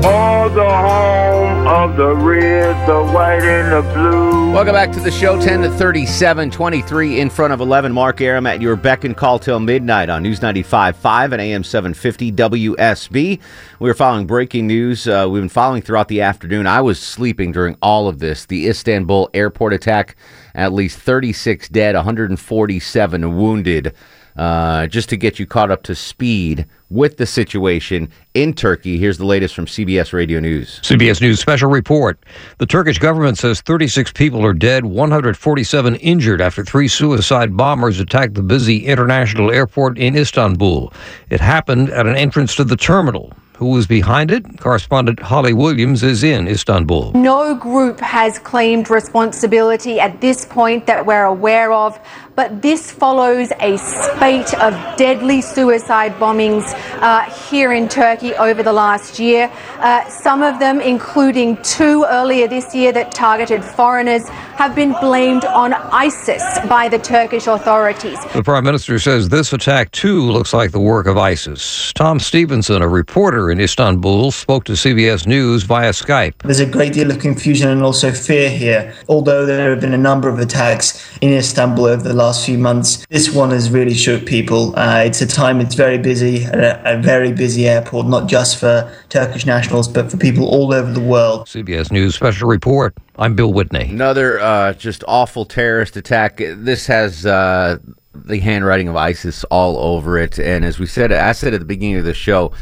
Oh, 0.06 0.50
the 0.50 0.62
home 0.62 1.66
of 1.66 1.96
the 1.96 2.14
red, 2.14 2.86
the 2.86 3.02
white, 3.02 3.40
and 3.40 3.72
the 3.72 3.94
blue. 3.94 4.52
Welcome 4.52 4.74
back 4.74 4.92
to 4.92 5.00
the 5.00 5.10
show. 5.10 5.40
10 5.40 5.62
to 5.62 5.70
37, 5.70 6.50
23 6.50 7.20
in 7.20 7.30
front 7.30 7.54
of 7.54 7.62
11. 7.62 7.92
Mark 7.92 8.20
Arum 8.20 8.46
at 8.46 8.60
your 8.60 8.76
beck 8.76 9.04
and 9.04 9.16
call 9.16 9.38
till 9.38 9.58
midnight 9.58 10.10
on 10.10 10.22
News 10.22 10.40
95.5 10.40 11.32
and 11.32 11.40
AM 11.40 11.64
750 11.64 12.30
WSB. 12.32 13.40
We 13.78 13.90
are 13.90 13.94
following 13.94 14.26
breaking 14.26 14.66
news. 14.66 15.08
Uh, 15.08 15.26
we've 15.30 15.40
been 15.40 15.48
following 15.48 15.80
throughout 15.80 16.08
the 16.08 16.20
afternoon. 16.20 16.66
I 16.66 16.82
was 16.82 17.00
sleeping 17.00 17.52
during 17.52 17.74
all 17.80 18.06
of 18.06 18.18
this. 18.18 18.44
The 18.44 18.68
Istanbul 18.68 19.30
airport 19.32 19.72
attack, 19.72 20.16
at 20.54 20.74
least 20.74 20.98
36 20.98 21.70
dead, 21.70 21.94
147 21.94 23.36
wounded. 23.38 23.94
Uh, 24.37 24.87
just 24.88 25.09
to 25.09 25.16
get 25.16 25.38
you 25.38 25.47
caught 25.47 25.70
up 25.70 25.83
to 25.85 25.94
speed 25.94 26.66
with 26.90 27.16
the 27.16 27.27
situation 27.27 28.09
in 28.35 28.53
Turkey, 28.53 28.99
here's 28.99 29.18
the 29.18 29.25
latest 29.25 29.55
from 29.55 29.66
CBS 29.66 30.12
Radio 30.12 30.40
News. 30.40 30.81
CBS 30.83 31.20
News 31.20 31.38
special 31.38 31.70
report. 31.70 32.18
The 32.59 32.66
Turkish 32.66 32.99
government 32.99 33.38
says 33.38 33.61
36 33.61 34.12
people 34.12 34.44
are 34.44 34.53
dead, 34.53 34.85
147 34.85 35.94
injured 35.97 36.40
after 36.40 36.64
three 36.64 36.88
suicide 36.88 37.57
bombers 37.57 38.01
attacked 38.01 38.35
the 38.35 38.42
busy 38.42 38.87
international 38.87 39.53
airport 39.53 39.99
in 39.99 40.16
Istanbul. 40.16 40.92
It 41.31 41.40
happened 41.40 41.90
at 41.90 42.07
an 42.07 42.16
entrance 42.16 42.57
to 42.57 42.64
the 42.64 42.77
terminal. 42.77 43.33
Who 43.57 43.70
was 43.70 43.87
behind 43.87 44.33
it? 44.33 44.59
Correspondent 44.59 45.20
Holly 45.20 45.53
Williams 45.53 46.03
is 46.03 46.25
in 46.25 46.49
Istanbul. 46.49 47.12
No 47.12 47.55
group 47.55 48.01
has 48.01 48.37
claimed 48.40 48.90
responsibility 48.90 50.01
at 50.01 50.20
this 50.20 50.44
point 50.44 50.87
that 50.87 51.07
we're 51.07 51.25
aware 51.25 51.73
of, 51.73 51.97
but 52.37 52.62
this 52.62 52.90
follows 52.90 53.51
a 53.61 53.77
spate 53.77 54.53
of 54.55 54.75
deadly 54.97 55.40
suicide 55.40 56.12
bombings 56.14 56.64
uh, 57.01 57.23
here 57.49 57.73
in 57.73 57.88
Turkey 57.88 58.35
over 58.35 58.62
the 58.62 58.73
last 58.73 59.18
year. 59.18 59.51
Uh, 59.79 60.09
some 60.09 60.42
of 60.42 60.59
them, 60.59 60.81
including 60.81 61.57
two 61.62 62.05
earlier 62.09 62.49
this 62.49 62.75
year 62.75 62.92
that 62.92 63.12
targeted 63.12 63.64
foreigners. 63.64 64.29
have 64.55 64.75
been 64.75 64.94
blamed 65.01 65.44
on 65.44 65.73
ISIS 65.75 66.42
by 66.68 66.88
the 66.88 66.99
Turkish 66.99 67.49
authorities. 67.49 68.18
The 68.33 68.42
Prime 68.42 68.64
Minister 68.64 68.99
says 69.01 69.29
this 69.29 69.53
attack, 69.53 69.90
too, 69.90 70.31
looks 70.31 70.55
like 70.55 70.70
the 70.70 70.81
work 70.81 71.07
of 71.07 71.18
ISIS. 71.18 71.92
Tom 71.94 72.20
Stevenson, 72.20 72.81
a 72.81 72.88
reporter 72.88 73.51
in 73.51 73.61
Istanbul, 73.61 74.31
spoke 74.31 74.64
to 74.64 74.73
CBS 74.73 75.27
News 75.27 75.64
via 75.64 75.90
Skype. 75.90 76.35
There's 76.42 76.61
a 76.61 76.66
great 76.66 76.92
deal 76.92 77.11
of 77.11 77.18
confusion 77.18 77.68
and 77.68 77.83
also 77.83 78.12
fear 78.12 78.49
here. 78.49 78.94
Although 79.09 79.44
there 79.44 79.70
have 79.70 79.81
been 79.81 79.94
a 79.94 79.99
number 79.99 80.29
of 80.29 80.38
attacks 80.38 81.05
in 81.20 81.33
Istanbul 81.33 81.87
over 81.87 82.03
the 82.03 82.14
last 82.14 82.23
few 82.32 82.58
months, 82.58 83.04
this 83.10 83.32
one 83.32 83.50
has 83.50 83.70
really 83.70 83.94
shook 83.94 84.24
people. 84.24 84.76
Uh, 84.78 85.02
it's 85.04 85.20
a 85.20 85.26
time 85.26 85.60
it's 85.60 85.74
very 85.74 85.98
busy, 85.98 86.44
a, 86.44 86.80
a 86.84 87.02
very 87.02 87.32
busy 87.32 87.68
airport, 87.68 88.06
not 88.06 88.28
just 88.28 88.58
for 88.58 88.90
Turkish 89.08 89.44
nationals, 89.46 89.88
but 89.88 90.10
for 90.10 90.16
people 90.16 90.46
all 90.46 90.72
over 90.72 90.92
the 90.92 91.00
world. 91.00 91.46
CBS 91.46 91.92
News 91.92 92.14
special 92.14 92.48
report. 92.48 92.94
I'm 93.16 93.34
Bill 93.34 93.52
Whitney. 93.52 93.90
Another 93.90 94.40
uh, 94.40 94.72
just 94.72 95.04
awful 95.06 95.44
terrorist 95.44 95.96
attack. 95.96 96.38
This 96.38 96.87
has 96.87 97.26
uh, 97.26 97.78
the 98.14 98.38
handwriting 98.38 98.88
of 98.88 98.96
ISIS 98.96 99.44
all 99.44 99.76
over 99.78 100.18
it. 100.18 100.38
And 100.38 100.64
as 100.64 100.78
we 100.78 100.87
said, 100.87 101.12
I 101.12 101.32
said 101.32 101.54
at 101.54 101.60
the 101.60 101.66
beginning 101.66 101.96
of 101.96 102.04
the 102.04 102.14
show, 102.14 102.52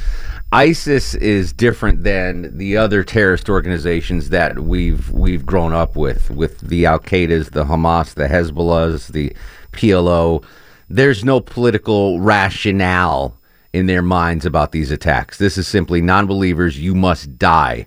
ISIS 0.53 1.15
is 1.15 1.51
different 1.51 2.05
than 2.05 2.59
the 2.59 2.77
other 2.77 3.03
terrorist 3.03 3.49
organizations 3.49 4.29
that 4.29 4.59
we've 4.59 5.11
we've 5.11 5.47
grown 5.47 5.73
up 5.73 5.97
with, 5.97 6.31
with 6.31 6.61
the 6.61 6.85
Al 6.85 6.99
Qaeda's, 6.99 7.51
the 7.51 7.65
Hamas, 7.65 8.13
the 8.13 8.29
Hezbollahs, 8.29 9.09
the 9.13 9.35
PLO. 9.73 10.45
There's 10.91 11.25
no 11.25 11.41
political 11.41 12.21
rationale 12.21 13.35
in 13.73 13.87
their 13.87 14.03
minds 14.03 14.45
about 14.45 14.73
these 14.73 14.91
attacks. 14.91 15.39
This 15.39 15.57
is 15.57 15.67
simply 15.67 16.03
non-believers. 16.03 16.79
You 16.79 16.95
must 16.95 17.39
die 17.39 17.87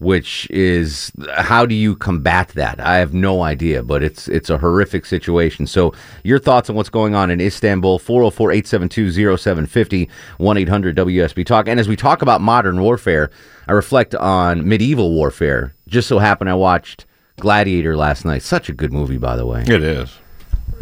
which 0.00 0.48
is 0.50 1.12
how 1.36 1.66
do 1.66 1.74
you 1.74 1.94
combat 1.94 2.48
that? 2.48 2.80
I 2.80 2.96
have 2.96 3.14
no 3.14 3.42
idea, 3.42 3.82
but 3.82 4.02
it's 4.02 4.28
it's 4.28 4.50
a 4.50 4.58
horrific 4.58 5.06
situation. 5.06 5.66
So 5.66 5.94
your 6.24 6.38
thoughts 6.38 6.70
on 6.70 6.76
what's 6.76 6.88
going 6.88 7.14
on 7.14 7.30
in 7.30 7.40
Istanbul 7.40 8.00
404-872-0750 8.00 10.08
1-800-WSB 10.38 11.46
talk. 11.46 11.68
And 11.68 11.78
as 11.78 11.86
we 11.86 11.96
talk 11.96 12.22
about 12.22 12.40
modern 12.40 12.80
warfare, 12.80 13.30
I 13.68 13.72
reflect 13.72 14.14
on 14.14 14.66
medieval 14.66 15.12
warfare. 15.12 15.74
Just 15.86 16.08
so 16.08 16.18
happened 16.18 16.48
I 16.48 16.54
watched 16.54 17.04
Gladiator 17.38 17.94
last 17.94 18.24
night. 18.24 18.42
Such 18.42 18.70
a 18.70 18.72
good 18.72 18.92
movie 18.92 19.18
by 19.18 19.36
the 19.36 19.44
way. 19.44 19.62
It 19.62 19.82
is. 19.82 20.16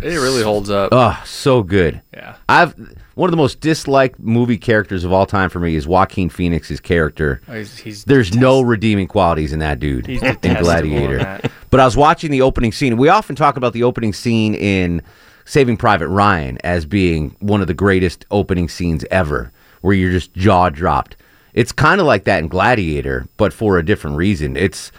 It 0.01 0.15
really 0.15 0.45
holds 0.45 0.71
up. 0.71 0.91
Oh, 0.93 1.21
so 1.27 1.65
good. 1.65 2.03
Yeah. 2.15 2.37
I've 2.49 2.77
one 3.19 3.29
of 3.29 3.33
the 3.33 3.37
most 3.37 3.61
disliked 3.61 4.19
movie 4.21 4.57
characters 4.59 5.03
of 5.03 5.13
all 5.13 5.27
time 5.27 5.51
for 5.51 5.59
me 5.59 5.75
is 5.75 5.87
Joaquin 5.89 6.29
Phoenix's 6.29 6.79
character. 6.79 7.41
Oh, 7.49 7.55
he's- 7.55 7.77
he's 7.79 8.05
There's 8.05 8.35
no 8.37 8.61
redeeming 8.61 9.09
qualities 9.09 9.53
in 9.53 9.59
that 9.59 9.81
dude 9.81 10.07
He's 10.07 10.23
in 10.43 10.55
Gladiator. 10.63 11.19
in. 11.43 11.51
But 11.71 11.81
I 11.81 11.85
was 11.85 11.97
watching 11.97 12.31
the 12.31 12.43
opening 12.43 12.71
scene. 12.73 12.97
We 12.97 13.09
often 13.09 13.35
talk 13.35 13.57
about 13.57 13.73
the 13.73 13.83
opening 13.83 14.13
scene 14.13 14.55
in 14.55 15.03
Saving 15.45 15.77
Private 15.77 16.09
Ryan 16.09 16.59
as 16.63 16.87
being 16.87 17.35
one 17.41 17.61
of 17.61 17.67
the 17.67 17.75
greatest 17.75 18.25
opening 18.31 18.69
scenes 18.69 19.05
ever, 19.11 19.51
where 19.81 19.95
you're 19.95 20.13
just 20.13 20.33
jaw 20.35 20.69
dropped. 20.69 21.17
It's 21.55 21.73
kind 21.73 22.01
of 22.01 22.07
like 22.07 22.23
that 22.25 22.39
in 22.39 22.49
Gladiator, 22.49 23.27
but 23.37 23.53
for 23.53 23.79
a 23.79 23.85
different 23.85 24.17
reason. 24.17 24.57
It's 24.57 24.93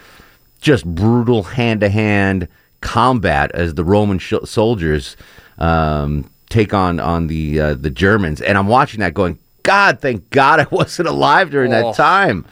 just 0.60 0.84
brutal 0.84 1.42
hand 1.44 1.80
to 1.80 1.88
hand 1.88 2.48
combat 2.82 3.50
as 3.54 3.74
the 3.74 3.84
Roman 3.84 4.18
sh- 4.18 4.34
soldiers 4.44 5.16
um, 5.58 6.30
take 6.50 6.74
on 6.74 7.00
on 7.00 7.26
the 7.28 7.58
uh, 7.60 7.74
the 7.74 7.88
Germans, 7.90 8.40
and 8.42 8.58
I'm 8.58 8.66
watching 8.68 9.00
that 9.00 9.14
going, 9.14 9.38
God, 9.62 10.00
thank 10.00 10.28
God 10.30 10.60
I 10.60 10.66
wasn't 10.70 11.08
alive 11.08 11.50
during 11.50 11.72
Oh. 11.72 11.82
that 11.90 11.94
time. 11.96 12.44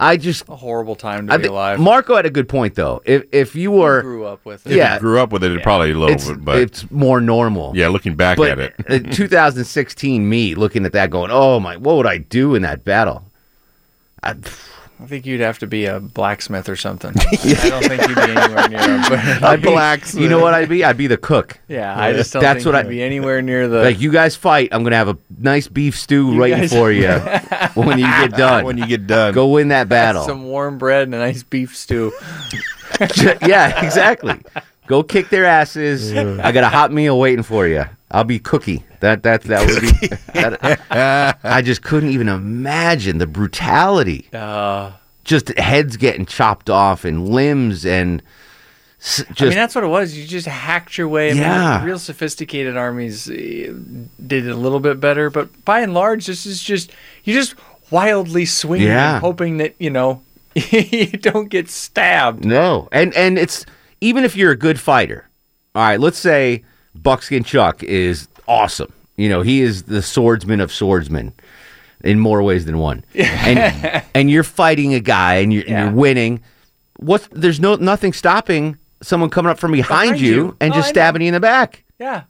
I 0.00 0.16
just 0.16 0.48
A 0.48 0.56
horrible 0.56 0.96
time 0.96 1.28
to 1.28 1.32
I 1.32 1.36
be 1.36 1.44
thi- 1.44 1.48
alive. 1.50 1.78
Marco 1.78 2.16
had 2.16 2.26
a 2.26 2.30
good 2.30 2.48
point 2.48 2.74
though. 2.74 3.00
If 3.04 3.22
if 3.30 3.54
you 3.54 3.70
were 3.70 4.02
grew 4.02 4.24
up 4.24 4.44
with 4.44 4.66
it. 4.66 4.70
If 4.72 4.76
yeah, 4.76 4.94
you 4.94 5.00
grew 5.00 5.20
up 5.20 5.30
with 5.32 5.44
it, 5.44 5.52
it 5.52 5.62
probably 5.62 5.92
a 5.92 5.94
little 5.94 6.12
it's, 6.12 6.26
bit, 6.28 6.44
but 6.44 6.58
it's 6.58 6.90
more 6.90 7.20
normal. 7.20 7.72
yeah, 7.76 7.86
looking 7.86 8.16
back 8.16 8.36
But 8.36 8.58
at 8.58 8.74
it, 8.90 9.06
uh, 9.08 9.12
2016 9.14 10.28
me 10.28 10.56
looking 10.56 10.84
at 10.84 10.92
that 10.92 11.10
going, 11.10 11.30
oh 11.30 11.60
my, 11.60 11.76
what 11.76 11.96
would 11.96 12.06
I 12.06 12.18
do 12.18 12.56
in 12.56 12.62
that 12.62 12.84
battle? 12.84 13.22
I, 14.24 14.34
I 15.02 15.06
think 15.06 15.26
you'd 15.26 15.40
have 15.40 15.58
to 15.58 15.66
be 15.66 15.86
a 15.86 15.98
blacksmith 15.98 16.68
or 16.68 16.76
something. 16.76 17.10
I 17.18 17.68
don't 17.68 17.84
think 17.84 18.06
you'd 18.08 18.14
be 18.14 18.22
anywhere 18.22 18.68
near 18.68 18.80
him. 18.80 19.00
But 19.08 19.18
I'd 19.42 19.60
be, 19.62 20.20
You 20.20 20.28
know 20.28 20.38
what 20.38 20.54
I'd 20.54 20.68
be? 20.68 20.84
I'd 20.84 20.96
be 20.96 21.08
the 21.08 21.16
cook. 21.16 21.58
Yeah, 21.66 21.98
I 21.98 22.12
just 22.12 22.32
don't 22.32 22.40
That's 22.42 22.58
think 22.62 22.66
what 22.66 22.74
I'd 22.76 22.88
be 22.88 23.02
anywhere 23.02 23.42
near 23.42 23.66
the. 23.66 23.82
like. 23.82 24.00
You 24.00 24.12
guys 24.12 24.36
fight. 24.36 24.68
I'm 24.70 24.84
gonna 24.84 24.96
have 24.96 25.08
a 25.08 25.18
nice 25.38 25.66
beef 25.66 25.98
stew 25.98 26.32
You 26.32 26.38
waiting 26.40 26.58
guys- 26.60 26.72
for 26.72 26.92
you 26.92 27.08
when 27.74 27.98
you 27.98 28.06
get 28.06 28.30
done. 28.32 28.64
when 28.64 28.78
you 28.78 28.86
get 28.86 29.06
done, 29.08 29.34
Go 29.34 29.48
win 29.48 29.68
that 29.68 29.88
battle. 29.88 30.24
Some 30.24 30.44
warm 30.44 30.78
bread 30.78 31.02
and 31.02 31.14
a 31.14 31.18
nice 31.18 31.42
beef 31.42 31.76
stew. 31.76 32.12
yeah, 33.46 33.84
exactly. 33.84 34.38
Go 34.86 35.02
kick 35.02 35.28
their 35.30 35.44
asses. 35.44 36.12
I 36.12 36.52
got 36.52 36.64
a 36.64 36.68
hot 36.68 36.92
meal 36.92 37.18
waiting 37.18 37.42
for 37.42 37.66
you. 37.66 37.84
I'll 38.12 38.24
be 38.24 38.38
cookie. 38.38 38.84
That 39.00 39.22
that 39.24 39.42
that 39.44 39.66
would 39.66 39.80
be. 40.00 40.06
that- 40.40 41.38
I 41.42 41.62
just 41.62 41.82
couldn't 41.82 42.10
even 42.10 42.28
imagine 42.28 43.18
the 43.18 43.26
brutality. 43.26 44.28
Uh, 44.32 44.92
Just 45.24 45.48
heads 45.58 45.96
getting 45.96 46.26
chopped 46.26 46.68
off 46.70 47.04
and 47.04 47.28
limbs 47.28 47.84
and 47.86 48.22
just 49.00 49.42
I 49.42 49.46
mean, 49.46 49.54
that's 49.54 49.74
what 49.74 49.82
it 49.82 49.88
was. 49.88 50.16
You 50.16 50.26
just 50.26 50.46
hacked 50.46 50.96
your 50.96 51.08
way. 51.08 51.30
I 51.30 51.32
mean, 51.34 51.42
Yeah. 51.42 51.84
real 51.84 51.98
sophisticated 51.98 52.76
armies 52.76 53.28
eh, 53.28 53.72
did 54.24 54.46
it 54.46 54.50
a 54.50 54.54
little 54.56 54.78
bit 54.78 55.00
better, 55.00 55.28
but 55.30 55.64
by 55.64 55.80
and 55.80 55.92
large, 55.94 56.26
this 56.26 56.46
is 56.46 56.62
just 56.62 56.92
you 57.24 57.34
just 57.34 57.54
wildly 57.90 58.44
swinging, 58.44 58.86
Yeah. 58.88 59.18
hoping 59.20 59.56
that 59.56 59.74
you 59.80 59.90
know 59.90 60.22
you 60.54 61.06
don't 61.06 61.48
get 61.48 61.68
stabbed. 61.68 62.44
No, 62.44 62.88
and 62.92 63.12
and 63.14 63.38
it's 63.38 63.64
even 64.00 64.22
if 64.24 64.36
you're 64.36 64.52
a 64.52 64.56
good 64.56 64.78
fighter. 64.78 65.28
All 65.74 65.82
right, 65.82 65.98
let's 65.98 66.18
say 66.18 66.62
Buckskin 66.94 67.44
Chuck 67.44 67.82
is 67.82 68.28
awesome. 68.46 68.92
You 69.16 69.28
know, 69.28 69.42
he 69.42 69.60
is 69.62 69.84
the 69.84 70.02
swordsman 70.02 70.60
of 70.60 70.72
swordsmen 70.72 71.32
in 72.02 72.18
more 72.18 72.42
ways 72.42 72.64
than 72.64 72.78
one. 72.78 73.04
And 73.14 74.02
and 74.14 74.30
you're 74.30 74.42
fighting 74.44 74.94
a 74.94 75.00
guy 75.00 75.36
and 75.36 75.52
you're, 75.52 75.62
and 75.66 75.70
you're 75.70 75.90
winning. 75.92 76.40
What? 76.96 77.28
There's 77.32 77.60
no 77.60 77.74
nothing 77.76 78.12
stopping 78.12 78.76
someone 79.02 79.30
coming 79.30 79.50
up 79.50 79.58
from 79.58 79.72
behind, 79.72 80.12
Behind 80.12 80.20
you, 80.20 80.34
you. 80.34 80.56
and 80.60 80.72
Oh, 80.72 80.76
just 80.76 80.86
I 80.86 80.88
know. 80.88 80.92
stabbing 80.92 81.22
you 81.22 81.28
in 81.28 81.34
the 81.34 81.40
back. 81.40 81.84
Yeah, 81.98 82.22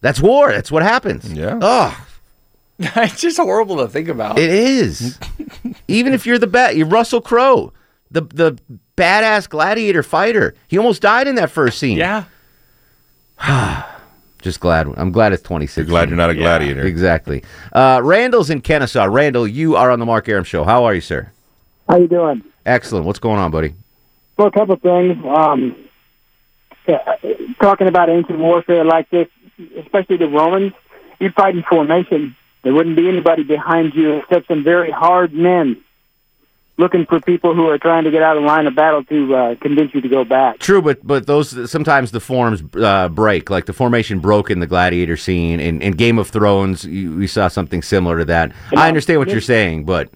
That's 0.00 0.20
war. 0.20 0.50
That's 0.52 0.70
what 0.70 0.82
happens. 0.82 1.32
Yeah. 1.32 1.58
Oh, 1.60 2.06
it's 2.78 3.20
just 3.20 3.38
horrible 3.38 3.76
to 3.78 3.88
think 3.88 4.08
about. 4.08 4.38
it 4.38 4.50
is. 4.50 5.18
even 5.88 6.12
if 6.12 6.26
you're 6.26 6.38
the 6.38 6.46
bat, 6.46 6.76
you're 6.76 6.86
Russell 6.86 7.20
Crowe, 7.20 7.72
the 8.10 8.22
the 8.22 8.58
badass 8.96 9.48
gladiator 9.48 10.02
fighter. 10.02 10.54
He 10.68 10.78
almost 10.78 11.02
died 11.02 11.26
in 11.28 11.34
that 11.36 11.50
first 11.50 11.78
scene. 11.78 11.96
yeah, 11.98 12.24
Just 14.42 14.60
glad. 14.60 14.86
I'm 14.96 15.10
glad 15.10 15.32
it's 15.32 15.42
26. 15.42 15.88
glad 15.88 16.08
you're 16.10 16.18
not 16.18 16.30
a 16.30 16.34
gladiator. 16.34 16.82
Exactly. 16.82 17.42
Uh, 17.72 18.00
Randall's 18.04 18.50
in 18.50 18.60
Kennesaw. 18.60 19.06
Randall, 19.06 19.48
you 19.48 19.76
are 19.76 19.90
on 19.90 19.98
the 19.98 20.06
Mark 20.06 20.28
Arum 20.28 20.44
Show. 20.44 20.64
How 20.64 20.84
are 20.84 20.94
you, 20.94 21.00
sir? 21.00 21.30
How 21.88 21.96
you 21.96 22.08
doing? 22.08 22.42
Excellent. 22.66 23.06
What's 23.06 23.18
going 23.18 23.38
on, 23.38 23.50
buddy? 23.50 23.74
Well, 24.36 24.48
a 24.48 24.50
couple 24.50 24.74
of 24.74 24.82
things. 24.82 25.16
Um, 25.24 25.76
talking 27.60 27.86
about 27.86 28.10
ancient 28.10 28.38
warfare 28.38 28.84
like 28.84 29.08
this, 29.08 29.28
especially 29.78 30.18
the 30.18 30.28
Romans, 30.28 30.72
you'd 31.18 31.34
fight 31.34 31.56
in 31.56 31.62
formation. 31.62 32.36
There 32.62 32.74
wouldn't 32.74 32.96
be 32.96 33.08
anybody 33.08 33.44
behind 33.44 33.94
you 33.94 34.14
except 34.14 34.48
some 34.48 34.62
very 34.64 34.90
hard 34.90 35.32
men 35.32 35.82
looking 36.76 37.06
for 37.06 37.20
people 37.20 37.54
who 37.54 37.68
are 37.68 37.78
trying 37.78 38.04
to 38.04 38.10
get 38.10 38.22
out 38.22 38.36
of 38.36 38.42
line 38.42 38.66
of 38.66 38.74
battle 38.74 39.04
to 39.04 39.34
uh, 39.34 39.54
convince 39.56 39.94
you 39.94 40.00
to 40.00 40.08
go 40.08 40.24
back. 40.24 40.58
True, 40.58 40.82
but 40.82 41.06
but 41.06 41.26
those 41.26 41.70
sometimes 41.70 42.10
the 42.10 42.20
forms 42.20 42.62
uh, 42.76 43.08
break. 43.08 43.50
Like 43.50 43.66
the 43.66 43.72
formation 43.72 44.18
broke 44.18 44.50
in 44.50 44.60
the 44.60 44.66
gladiator 44.66 45.16
scene. 45.16 45.60
In, 45.60 45.80
in 45.82 45.92
Game 45.92 46.18
of 46.18 46.28
Thrones, 46.28 46.84
you, 46.84 47.14
we 47.16 47.26
saw 47.26 47.48
something 47.48 47.82
similar 47.82 48.18
to 48.18 48.24
that. 48.26 48.52
I 48.76 48.88
understand 48.88 49.20
what 49.20 49.28
you're 49.28 49.40
saying, 49.40 49.84
but 49.84 50.10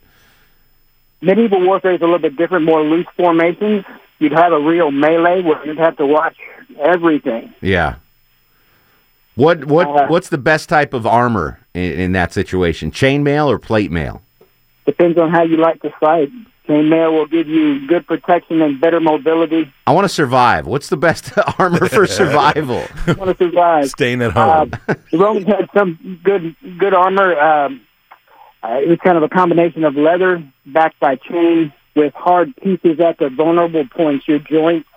Medieval 1.20 1.60
warfare 1.64 1.92
is 1.94 2.00
a 2.00 2.04
little 2.04 2.18
bit 2.18 2.36
different, 2.36 2.64
more 2.64 2.82
loose 2.82 3.06
formations. 3.16 3.84
You'd 4.18 4.32
have 4.32 4.52
a 4.52 4.60
real 4.60 4.90
melee 4.90 5.42
where 5.42 5.64
you'd 5.64 5.78
have 5.78 5.96
to 5.98 6.06
watch 6.06 6.36
everything. 6.80 7.54
yeah. 7.60 7.96
What 9.36 9.66
what 9.66 9.86
Uh, 9.86 10.06
what's 10.08 10.30
the 10.30 10.38
best 10.38 10.68
type 10.68 10.92
of 10.92 11.06
armor 11.06 11.60
in, 11.72 11.92
in 11.92 12.12
that 12.12 12.32
situation? 12.32 12.90
Chainmail 12.90 13.46
or 13.46 13.60
plate 13.60 13.92
mail? 13.92 14.20
Depends 14.84 15.16
on 15.16 15.30
how 15.30 15.42
you 15.44 15.56
like 15.58 15.80
to 15.82 15.90
fight. 16.00 16.30
Chainmail 16.68 17.12
will 17.12 17.26
give 17.26 17.48
you 17.48 17.86
good 17.86 18.06
protection 18.06 18.60
and 18.60 18.78
better 18.78 19.00
mobility. 19.00 19.72
I 19.86 19.92
want 19.92 20.04
to 20.04 20.08
survive. 20.10 20.66
What's 20.66 20.90
the 20.90 20.98
best 20.98 21.32
armor 21.58 21.88
for 21.88 22.06
survival? 22.06 22.86
I 23.06 23.12
want 23.12 23.36
to 23.36 23.44
survive. 23.44 23.88
Staying 23.88 24.20
at 24.20 24.32
home. 24.32 24.72
Uh, 24.86 24.94
the 25.10 25.18
Romans 25.18 25.46
had 25.46 25.70
some 25.72 26.20
good 26.22 26.54
good 26.78 26.92
armor. 26.92 27.38
Um, 27.38 27.80
uh, 28.62 28.80
it 28.82 28.88
was 28.88 28.98
kind 28.98 29.16
of 29.16 29.22
a 29.22 29.28
combination 29.28 29.84
of 29.84 29.96
leather 29.96 30.44
backed 30.66 31.00
by 31.00 31.16
chain 31.16 31.72
with 31.94 32.12
hard 32.14 32.54
pieces 32.56 33.00
at 33.00 33.18
the 33.18 33.30
vulnerable 33.30 33.86
points, 33.88 34.28
your 34.28 34.38
joints, 34.38 34.88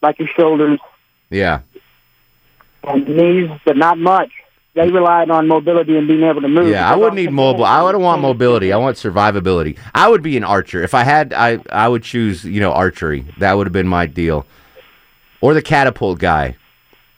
like 0.00 0.18
your 0.18 0.28
shoulders 0.28 0.80
yeah. 1.28 1.60
and 2.84 3.08
knees, 3.08 3.50
but 3.64 3.76
not 3.76 3.98
much. 3.98 4.30
They 4.76 4.90
relied 4.90 5.30
on 5.30 5.48
mobility 5.48 5.96
and 5.96 6.06
being 6.06 6.22
able 6.22 6.42
to 6.42 6.48
move. 6.48 6.68
Yeah, 6.68 6.88
I 6.88 6.94
wouldn't 6.94 7.16
need 7.16 7.32
mobile. 7.32 7.64
I 7.64 7.82
wouldn't 7.82 8.04
want 8.04 8.20
mobility. 8.20 8.72
I 8.72 8.76
want 8.76 8.98
survivability. 8.98 9.78
I 9.94 10.06
would 10.08 10.22
be 10.22 10.36
an 10.36 10.44
archer 10.44 10.82
if 10.82 10.92
I 10.92 11.02
had. 11.02 11.32
I 11.32 11.58
I 11.72 11.88
would 11.88 12.02
choose 12.02 12.44
you 12.44 12.60
know 12.60 12.72
archery. 12.72 13.24
That 13.38 13.54
would 13.54 13.66
have 13.66 13.72
been 13.72 13.88
my 13.88 14.06
deal, 14.06 14.46
or 15.40 15.54
the 15.54 15.62
catapult 15.62 16.18
guy. 16.18 16.56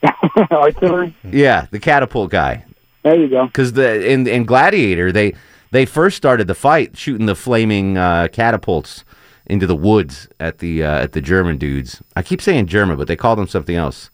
artillery. 0.52 1.14
Yeah, 1.24 1.66
the 1.72 1.80
catapult 1.80 2.30
guy. 2.30 2.64
There 3.02 3.16
you 3.20 3.28
go. 3.28 3.46
Because 3.46 3.72
the 3.72 4.08
in 4.08 4.26
in 4.28 4.44
Gladiator 4.44 5.10
they 5.10 5.34
they 5.72 5.84
first 5.84 6.16
started 6.16 6.46
the 6.46 6.54
fight 6.54 6.96
shooting 6.96 7.26
the 7.26 7.34
flaming 7.34 7.98
uh, 7.98 8.28
catapults 8.32 9.04
into 9.46 9.66
the 9.66 9.74
woods 9.76 10.28
at 10.38 10.58
the 10.58 10.84
uh, 10.84 11.02
at 11.02 11.12
the 11.12 11.20
German 11.20 11.58
dudes. 11.58 12.00
I 12.14 12.22
keep 12.22 12.40
saying 12.40 12.68
German, 12.68 12.96
but 12.96 13.08
they 13.08 13.16
called 13.16 13.40
them 13.40 13.48
something 13.48 13.74
else. 13.74 14.10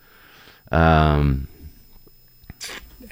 Um, 0.72 1.46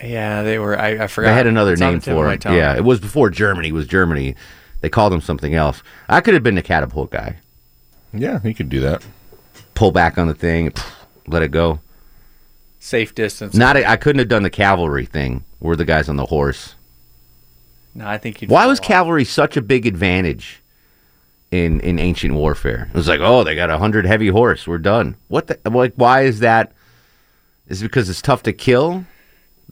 Yeah, 0.03 0.43
they 0.43 0.59
were. 0.59 0.79
I, 0.79 1.05
I 1.05 1.07
forgot. 1.07 1.31
They 1.31 1.35
had 1.35 1.47
another 1.47 1.73
It's 1.73 1.81
name 1.81 1.95
the 1.95 2.01
tip 2.01 2.13
of 2.13 2.19
for 2.19 2.27
my 2.27 2.35
it. 2.35 2.45
Yeah, 2.45 2.77
it 2.77 2.85
was 2.85 3.01
before 3.01 3.31
Germany 3.31 3.73
was 3.73 3.87
Germany. 3.87 4.35
They 4.81 4.89
called 4.89 5.13
him 5.13 5.21
something 5.21 5.55
else. 5.55 5.83
I 6.09 6.21
could 6.21 6.35
have 6.35 6.43
been 6.43 6.57
the 6.57 6.63
catapult 6.63 7.11
guy. 7.11 7.37
Yeah, 8.13 8.41
he 8.41 8.53
could 8.53 8.69
do 8.69 8.81
that. 8.81 9.05
Pull 9.75 9.93
back 9.93 10.19
on 10.19 10.27
the 10.27 10.35
thing, 10.35 10.73
let 11.27 11.43
it 11.43 11.51
go. 11.51 11.81
Safe 12.79 13.15
distance. 13.15 13.55
Not, 13.55 13.77
I 13.77 13.97
couldn't 13.97 14.19
have 14.19 14.29
done 14.29 14.43
the 14.43 14.51
cavalry 14.51 15.07
thing 15.07 15.45
Were 15.61 15.77
the 15.77 15.85
guys 15.85 16.09
on 16.09 16.17
the 16.17 16.27
horse. 16.27 16.75
No, 17.95 18.07
I 18.07 18.19
think. 18.19 18.45
Why 18.49 18.67
was 18.67 18.81
cavalry 18.81 19.25
such 19.25 19.57
a 19.57 19.63
big 19.63 19.87
advantage 19.87 20.61
in 21.51 21.81
in 21.81 21.99
ancient 21.99 22.35
warfare? 22.35 22.89
It 22.93 22.97
was 22.97 23.07
like, 23.07 23.21
oh, 23.21 23.45
they 23.45 23.55
got 23.55 23.71
a 23.71 23.79
hundred 23.79 24.05
heavy 24.07 24.29
horse, 24.29 24.67
we're 24.67 24.79
done. 24.79 25.17
What 25.29 25.47
the 25.47 25.59
like? 25.71 25.93
Why 25.95 26.23
is 26.23 26.41
that? 26.41 26.73
Is 27.69 27.83
it 27.83 27.85
because 27.85 28.11
it's 28.11 28.23
tough 28.23 28.43
to 28.45 28.53
kill 28.53 29.05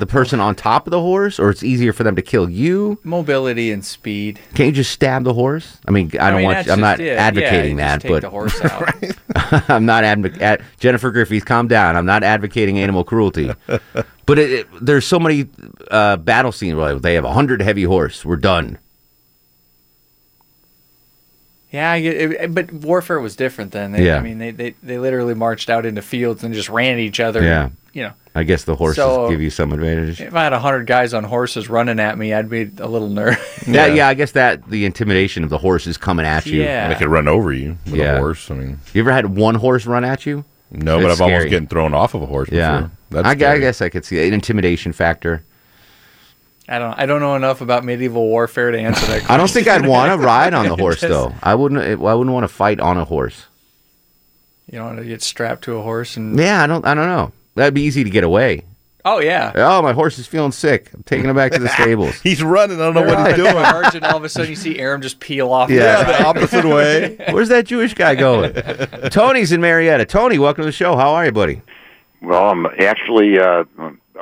the 0.01 0.07
person 0.07 0.41
on 0.41 0.55
top 0.57 0.87
of 0.87 0.91
the 0.91 1.01
horse, 1.01 1.39
or 1.39 1.51
it's 1.51 1.63
easier 1.63 1.93
for 1.93 2.03
them 2.03 2.17
to 2.17 2.23
kill 2.23 2.51
you? 2.51 2.99
mobility 3.05 3.71
and 3.71 3.85
speed. 3.85 4.41
Can't 4.55 4.67
you 4.69 4.73
just 4.73 4.91
stab 4.91 5.23
the 5.25 5.35
horse? 5.35 5.79
I 5.87 5.93
mean, 5.93 6.11
I 6.19 6.31
don't 6.31 6.39
mean, 6.39 6.47
want. 6.47 6.57
that's 6.59 6.69
I'm 6.71 6.81
not 6.81 6.99
it. 6.99 7.17
advocating 7.17 7.79
yeah, 7.79 7.99
that, 7.99 8.09
but 8.09 8.23
the 8.23 8.31
horse 8.31 8.61
out. 8.65 8.91
I'm 9.71 9.87
not 9.87 10.03
advocating. 10.05 10.43
Ad- 10.43 10.65
Jennifer 10.81 11.11
Griffith, 11.13 11.45
calm 11.45 11.69
down. 11.69 11.95
I'm 11.97 12.07
not 12.07 12.23
advocating 12.25 12.79
animal 12.79 13.05
cruelty, 13.05 13.53
but 14.27 14.39
it, 14.39 14.51
it, 14.51 14.67
there's 14.81 15.07
so 15.07 15.19
many 15.21 15.49
uh, 15.91 16.17
battle 16.17 16.51
scenes 16.53 16.75
where 16.77 16.99
they 16.99 17.15
have 17.15 17.25
a 17.25 17.33
hundred 17.33 17.63
heavy 17.63 17.85
horse. 17.85 18.25
We're 18.25 18.37
done. 18.37 18.79
Yeah, 21.71 21.93
I 21.93 21.97
it, 21.99 22.53
but 22.55 22.73
warfare 22.73 23.21
was 23.21 23.37
different 23.37 23.71
then. 23.71 23.93
They, 23.93 24.07
Yeah. 24.07 24.17
I 24.17 24.23
mean, 24.23 24.39
they, 24.39 24.51
they 24.51 24.75
they 24.83 24.99
literally 24.99 25.35
marched 25.35 25.71
out 25.71 25.87
into 25.87 26.03
fields 26.03 26.43
and 26.43 26.53
just 26.53 26.69
ran 26.69 26.95
at 26.95 26.99
each 26.99 27.21
other. 27.21 27.43
Yeah. 27.43 27.71
You 27.93 28.03
know, 28.05 28.13
I 28.37 28.45
guess 28.45 28.63
the 28.65 28.77
horses 28.77 28.97
So- 28.97 29.29
give 29.29 29.43
you 29.43 29.51
some 29.51 29.73
advantage. 29.73 30.21
if 30.21 30.35
I 30.35 30.45
had 30.45 30.53
a 30.53 30.61
hundred 30.61 30.87
guys 30.87 31.13
on 31.13 31.25
horses 31.25 31.69
running 31.69 31.99
at 31.99 32.17
me, 32.17 32.33
I'd 32.33 32.49
be 32.49 32.71
a 32.79 32.87
little 32.87 33.09
nervous. 33.09 33.41
Yeah, 33.69 33.87
yeah, 33.87 34.07
I 34.09 34.15
guess 34.15 34.33
that 34.33 34.69
the 34.71 34.85
intimidation 34.87 35.43
of 35.45 35.51
the 35.51 35.59
horses 35.59 35.97
coming 35.97 36.25
at 36.25 36.47
you. 36.47 36.63
Yeah. 36.63 36.89
They 36.89 36.95
could 36.95 37.09
run 37.09 37.27
over 37.29 37.53
you 37.53 37.77
with 37.87 37.97
Yeah. 37.97 38.15
a 38.17 38.19
horse. 38.19 38.51
I 38.51 38.55
mean, 38.55 38.79
You 38.95 39.01
ever 39.03 39.11
had 39.13 39.27
one 39.37 39.57
horse 39.57 39.87
run 39.87 40.05
at 40.05 40.25
you? 40.27 40.45
no, 40.71 41.01
but 41.01 41.11
I've 41.11 41.21
almost 41.21 41.39
scary. 41.41 41.51
getting 41.51 41.67
thrown 41.69 41.93
off 41.95 42.15
of 42.15 42.23
a 42.23 42.27
horse 42.27 42.49
Yeah, 42.53 42.73
before. 42.83 42.91
That's 43.11 43.27
I, 43.27 43.35
gu- 43.35 43.47
I 43.47 43.59
guess 43.59 43.83
I 43.83 43.89
could 43.89 44.05
see 44.05 44.25
an 44.25 44.33
intimidation 44.35 44.93
factor. 44.93 45.43
I 46.69 46.79
don't. 46.79 46.97
I 46.97 47.07
don't 47.07 47.21
know 47.21 47.35
enough 47.35 47.61
about 47.61 47.85
medieval 47.85 48.23
warfare 48.29 48.71
to 48.71 48.79
answer 48.79 49.01
that. 49.07 49.09
question. 49.25 49.31
I 49.35 49.37
don't 49.37 49.51
think 49.51 49.67
I'd 49.67 49.85
want 49.85 50.13
to 50.13 50.25
ride 50.25 50.55
on 50.55 50.69
the 50.69 50.77
horse 50.77 51.01
Just- 51.01 51.11
though. 51.11 51.35
I 51.43 51.57
wouldn't. 51.57 51.83
I 51.83 51.95
wouldn't 52.15 52.33
want 52.33 52.45
to 52.45 52.49
fight 52.49 52.79
on 52.79 52.97
a 52.97 53.05
horse. 53.05 53.47
You 54.71 54.79
don't 54.79 54.87
want 54.87 54.99
to 55.01 55.05
get 55.05 55.21
strapped 55.23 55.65
to 55.65 55.77
a 55.79 55.83
horse 55.83 56.17
and. 56.17 56.39
Yeah, 56.39 56.63
I 56.63 56.69
don't. 56.69 56.87
I 56.87 56.95
don't 56.95 57.09
know. 57.09 57.33
That'd 57.55 57.75
be 57.75 57.83
easy 57.83 58.05
to 58.05 58.11
get 58.11 58.25
away. 58.25 58.65
Oh 59.05 59.19
yeah. 59.21 59.53
Oh, 59.55 59.81
my 59.81 59.93
horse 59.93 60.19
is 60.19 60.27
feeling 60.27 60.53
sick. 60.53 60.91
I'm 60.93 61.03
taking 61.05 61.29
him 61.29 61.35
back 61.35 61.53
to 61.53 61.59
the 61.59 61.69
stables. 61.81 62.21
He's 62.21 62.43
running. 62.43 62.79
I 62.81 62.85
don't 62.85 62.95
know 62.95 63.07
They're 63.07 63.17
what 63.17 63.27
he's 63.29 63.37
doing. 63.37 63.53
charge, 63.55 63.95
and 63.95 64.05
all 64.05 64.17
of 64.19 64.25
a 64.25 64.29
sudden 64.29 64.51
you 64.51 64.57
see 64.57 64.79
Arum 64.79 65.01
just 65.01 65.21
peel 65.21 65.51
off. 65.53 65.71
Yeah, 65.71 66.03
the 66.05 66.13
the 66.13 66.25
opposite 66.27 66.65
way. 66.67 67.17
Where's 67.31 67.49
that 67.49 67.65
Jewish 67.67 67.95
guy 67.95 68.15
going? 68.15 68.53
Tony's 69.11 69.53
in 69.53 69.61
Marietta. 69.63 70.05
Tony, 70.05 70.39
welcome 70.39 70.63
to 70.63 70.67
the 70.67 70.73
show. 70.73 70.97
How 70.97 71.15
are 71.15 71.25
you, 71.25 71.33
buddy? 71.33 71.63
Well, 72.21 72.51
I'm 72.51 72.67
actually 72.67 73.39
uh, 73.39 73.65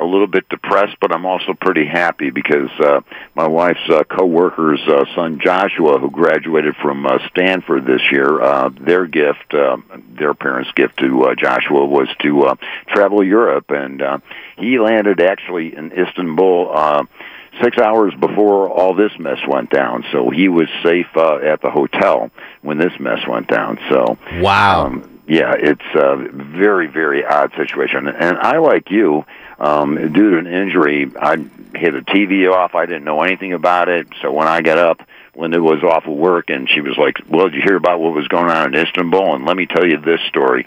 a 0.01 0.05
little 0.05 0.27
bit 0.27 0.49
depressed, 0.49 0.97
but 1.01 1.13
I'm 1.13 1.27
also 1.27 1.55
pretty 1.55 1.87
happy 1.87 2.31
because 2.31 2.71
uh, 2.81 3.01
my 3.35 3.47
wife's 3.47 3.89
uh, 3.89 4.05
co-worker's 4.05 4.81
uh, 4.87 5.05
son 5.15 5.41
Joshua, 5.43 5.99
who 5.99 6.11
graduated 6.11 6.77
from 6.77 7.07
uh, 7.07 7.19
Stanford 7.31 7.85
this 7.87 8.03
year, 8.11 8.41
uh, 8.41 8.71
their 8.81 9.07
gift, 9.07 9.53
uh, 9.53 9.77
their 10.19 10.35
parents' 10.35 10.71
gift 10.73 10.99
to 10.99 11.25
uh, 11.25 11.35
Joshua 11.35 11.85
was 11.85 12.09
to 12.21 12.43
uh, 12.45 12.55
travel 12.89 13.25
Europe, 13.25 13.71
and 13.71 14.03
uh, 14.03 14.19
he 14.57 14.79
landed 14.79 15.21
actually 15.21 15.75
in 15.77 15.93
Istanbul. 15.93 16.71
Uh, 16.75 17.05
Six 17.63 17.77
hours 17.79 18.15
before 18.15 18.69
all 18.71 18.95
this 18.95 19.11
mess 19.19 19.39
went 19.49 19.71
down, 19.71 20.05
so 20.13 20.31
he 20.31 20.49
was 20.49 20.69
safe 20.85 21.09
uh, 21.17 21.39
at 21.39 21.61
the 21.61 21.71
hotel 21.71 22.31
when 22.63 22.79
this 22.79 22.93
mess 23.01 23.27
went 23.27 23.49
down. 23.49 23.81
So, 23.89 24.17
wow, 24.35 24.87
um, 24.87 25.19
yeah, 25.27 25.55
it's 25.59 25.81
a 25.95 26.17
very, 26.17 26.87
very 26.87 27.25
odd 27.25 27.53
situation. 27.57 28.07
And 28.07 28.39
I, 28.39 28.59
like 28.59 28.91
you, 28.91 29.25
um, 29.59 30.13
due 30.13 30.31
to 30.31 30.39
an 30.39 30.47
injury, 30.47 31.11
I 31.21 31.37
hit 31.75 31.95
a 31.95 32.03
TV 32.03 32.51
off. 32.51 32.75
I 32.75 32.87
didn't 32.87 33.05
know 33.05 33.23
anything 33.23 33.53
about 33.53 33.89
it. 33.89 34.07
So 34.23 34.33
when 34.33 34.47
I 34.47 34.61
got 34.61 34.79
up, 34.79 35.03
Linda 35.35 35.61
was 35.61 35.83
off 35.83 36.07
of 36.07 36.17
work, 36.17 36.51
and 36.51 36.69
she 36.69 36.81
was 36.81 36.97
like, 36.97 37.17
"Well, 37.29 37.49
did 37.49 37.57
you 37.57 37.63
hear 37.63 37.77
about 37.77 38.01
what 38.01 38.15
was 38.15 38.29
going 38.29 38.51
on 38.51 38.75
in 38.75 38.81
Istanbul?" 38.81 39.35
And 39.35 39.45
let 39.45 39.57
me 39.57 39.67
tell 39.67 39.87
you 39.87 39.99
this 39.99 40.21
story. 40.29 40.67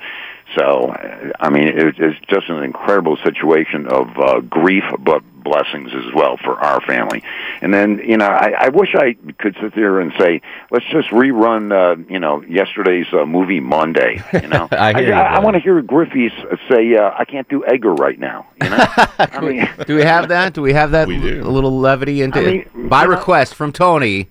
So, 0.55 0.93
I 1.39 1.49
mean, 1.49 1.67
it, 1.67 1.95
it's 1.97 2.19
just 2.27 2.49
an 2.49 2.63
incredible 2.63 3.17
situation 3.17 3.87
of 3.87 4.09
uh, 4.17 4.39
grief, 4.41 4.83
but 4.99 5.23
blessings 5.43 5.91
as 5.93 6.13
well 6.13 6.37
for 6.37 6.59
our 6.59 6.81
family. 6.81 7.23
And 7.61 7.73
then, 7.73 7.99
you 7.99 8.17
know, 8.17 8.27
I, 8.27 8.53
I 8.57 8.69
wish 8.69 8.93
I 8.95 9.15
could 9.39 9.55
sit 9.61 9.73
there 9.75 9.99
and 9.99 10.11
say, 10.19 10.41
let's 10.69 10.85
just 10.91 11.09
rerun, 11.09 11.71
uh, 11.71 12.03
you 12.09 12.19
know, 12.19 12.41
yesterday's 12.43 13.07
uh, 13.13 13.25
movie 13.25 13.59
Monday. 13.59 14.23
You 14.33 14.47
know, 14.47 14.67
I 14.71 14.93
hear 14.93 15.07
you, 15.07 15.13
I, 15.13 15.39
want 15.39 15.55
to 15.55 15.61
hear 15.61 15.81
Griffey's 15.81 16.31
say, 16.69 16.95
uh, 16.95 17.11
I 17.17 17.25
can't 17.25 17.47
do 17.49 17.65
Edgar 17.65 17.93
right 17.93 18.19
now. 18.19 18.47
You 18.61 18.69
know, 18.69 18.77
I 19.19 19.39
mean, 19.41 19.69
Do 19.87 19.95
we 19.95 20.03
have 20.03 20.29
that? 20.29 20.53
Do 20.53 20.61
we 20.61 20.73
have 20.73 20.91
that? 20.91 21.07
We 21.07 21.19
do. 21.19 21.43
A 21.43 21.49
little 21.49 21.79
levity 21.79 22.21
into 22.21 22.39
I 22.39 22.43
mean, 22.43 22.89
by 22.89 23.03
you 23.03 23.09
know- 23.09 23.15
request 23.15 23.55
from 23.55 23.71
Tony. 23.71 24.29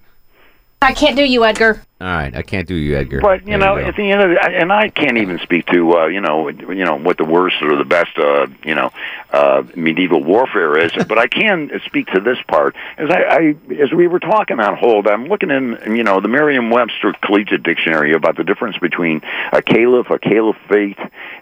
I 0.83 0.95
can't 0.95 1.15
do 1.15 1.23
you, 1.23 1.45
Edgar. 1.45 1.83
All 2.01 2.07
right, 2.07 2.35
I 2.35 2.41
can't 2.41 2.67
do 2.67 2.75
you, 2.75 2.97
Edgar. 2.97 3.21
But 3.21 3.43
you 3.43 3.49
There 3.49 3.59
know, 3.59 3.77
go. 3.77 3.85
at 3.85 3.97
the 3.97 4.11
end 4.11 4.23
of 4.23 4.31
the, 4.31 4.43
and 4.43 4.73
I 4.73 4.89
can't 4.89 5.19
even 5.19 5.39
speak 5.41 5.67
to 5.67 5.99
uh, 5.99 6.07
you 6.07 6.23
know, 6.23 6.49
you 6.49 6.87
know 6.87 6.97
what 6.97 7.19
the 7.19 7.27
worst 7.27 7.57
or 7.61 7.77
the 7.77 7.85
best, 7.85 8.17
uh, 8.17 8.47
you 8.65 8.75
know, 8.75 8.91
uh, 9.31 9.63
medieval 9.77 10.25
warfare 10.25 10.79
is. 10.79 10.91
but 11.07 11.19
I 11.19 11.27
can 11.27 11.71
speak 11.85 12.07
to 12.15 12.21
this 12.21 12.39
part 12.49 12.77
as 12.97 13.11
I, 13.11 13.21
I, 13.21 13.55
as 13.79 13.93
we 13.93 14.07
were 14.09 14.21
talking 14.21 14.59
on 14.59 14.75
hold. 14.79 15.07
I'm 15.07 15.27
looking 15.27 15.51
in, 15.51 15.95
you 15.95 16.03
know, 16.03 16.23
the 16.23 16.29
Merriam-Webster 16.29 17.13
Collegiate 17.23 17.63
Dictionary 17.63 18.15
about 18.15 18.39
the 18.39 18.45
difference 18.45 18.79
between 18.79 19.21
a 19.53 19.61
caliph, 19.61 20.09
a 20.09 20.19
caliphate, 20.19 20.99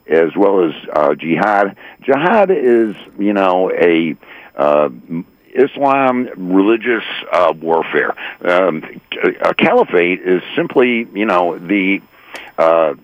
as 0.09 0.35
well 0.35 0.65
as 0.65 0.75
uh, 0.93 1.15
jihad. 1.15 1.77
Jihad 2.03 2.51
is, 2.51 2.97
you 3.21 3.35
know, 3.35 3.71
a 3.71 4.17
uh, 4.57 4.89
Islam 5.55 6.29
religious 6.37 7.05
uh, 7.33 7.53
warfare. 7.61 8.15
Um, 8.41 8.83
a 9.43 9.55
caliphate 9.55 10.21
is 10.21 10.43
simply, 10.57 11.07
you 11.15 11.27
know, 11.27 11.59
the 11.59 12.01
uh, 12.57 12.95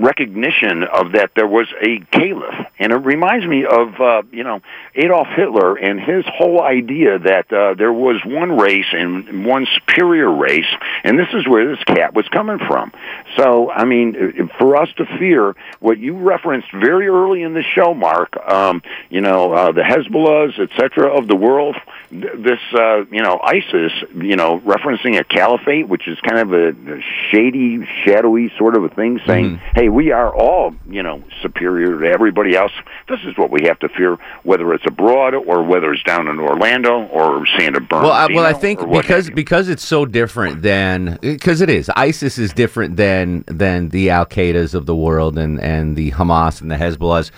recognition 0.00 0.84
of 0.84 1.12
that 1.12 1.32
there 1.34 1.46
was 1.46 1.66
a 1.80 2.00
caliph, 2.10 2.54
and 2.78 2.92
it 2.92 2.96
reminds 2.96 3.46
me 3.46 3.64
of, 3.64 4.00
uh, 4.00 4.22
you 4.32 4.44
know, 4.44 4.60
Adolf 4.94 5.28
Hitler 5.36 5.76
and 5.76 6.00
his 6.00 6.24
whole 6.26 6.62
idea 6.62 7.18
that 7.18 7.52
uh, 7.52 7.74
there 7.74 7.92
was 7.92 8.16
one 8.24 8.56
race 8.56 8.86
and 8.92 9.44
one 9.44 9.66
superior 9.74 10.30
race, 10.30 10.66
and 11.04 11.18
this 11.18 11.28
is 11.34 11.46
where 11.46 11.74
this 11.74 11.84
cat 11.84 12.14
was 12.14 12.26
coming 12.28 12.58
from. 12.58 12.92
So, 13.36 13.70
I 13.70 13.84
mean, 13.84 14.50
for 14.58 14.76
us 14.76 14.88
to 14.96 15.04
fear 15.18 15.54
what 15.80 15.98
you 15.98 16.16
referenced 16.16 16.72
very 16.72 17.08
early 17.08 17.42
in 17.42 17.54
the 17.54 17.62
show, 17.62 17.94
Mark, 17.94 18.36
um, 18.36 18.82
you 19.10 19.20
know, 19.20 19.52
uh, 19.52 19.72
the 19.72 19.82
Hezbollahs, 19.82 20.58
et 20.58 20.70
cetera, 20.76 21.16
of 21.16 21.28
the 21.28 21.36
world, 21.36 21.76
this, 22.10 22.58
uh, 22.74 23.04
you 23.10 23.22
know, 23.22 23.38
ISIS, 23.42 23.92
you 24.14 24.36
know, 24.36 24.60
referencing 24.60 25.18
a 25.20 25.24
caliphate, 25.24 25.88
which 25.88 26.08
is 26.08 26.18
kind 26.20 26.38
of 26.38 26.52
a, 26.52 26.68
a 26.70 27.00
shady, 27.30 27.86
shadowy 28.04 28.50
sort 28.56 28.76
of 28.76 28.84
a 28.84 28.88
thing, 28.88 29.20
saying, 29.26 29.60
hey, 29.74 29.88
we 29.90 30.12
are 30.12 30.34
all, 30.34 30.74
you 30.88 31.02
know, 31.02 31.22
superior 31.42 32.00
to 32.00 32.06
everybody 32.06 32.56
else. 32.56 32.72
This 33.08 33.20
is 33.24 33.36
what 33.36 33.50
we 33.50 33.66
have 33.66 33.78
to 33.80 33.88
fear, 33.88 34.16
whether 34.42 34.72
it's 34.72 34.86
abroad 34.86 35.34
or 35.34 35.62
whether 35.62 35.92
it's 35.92 36.02
down 36.02 36.28
in 36.28 36.38
Orlando 36.38 37.06
or 37.06 37.46
Santa 37.58 37.80
Bernardino. 37.80 38.02
Well, 38.02 38.12
I, 38.12 38.26
well, 38.32 38.46
I 38.46 38.52
think 38.52 38.80
because 38.90 39.30
because 39.30 39.68
it's 39.68 39.84
so 39.84 40.06
different 40.06 40.62
than 40.62 41.18
because 41.20 41.60
it 41.60 41.68
is 41.68 41.90
ISIS 41.96 42.38
is 42.38 42.52
different 42.52 42.96
than 42.96 43.44
than 43.46 43.88
the 43.90 44.10
Al 44.10 44.26
Qaeda's 44.26 44.74
of 44.74 44.86
the 44.86 44.96
world 44.96 45.38
and 45.38 45.60
and 45.60 45.96
the 45.96 46.12
Hamas 46.12 46.60
and 46.60 46.70
the 46.70 46.76
Hezbollahs. 46.76 47.30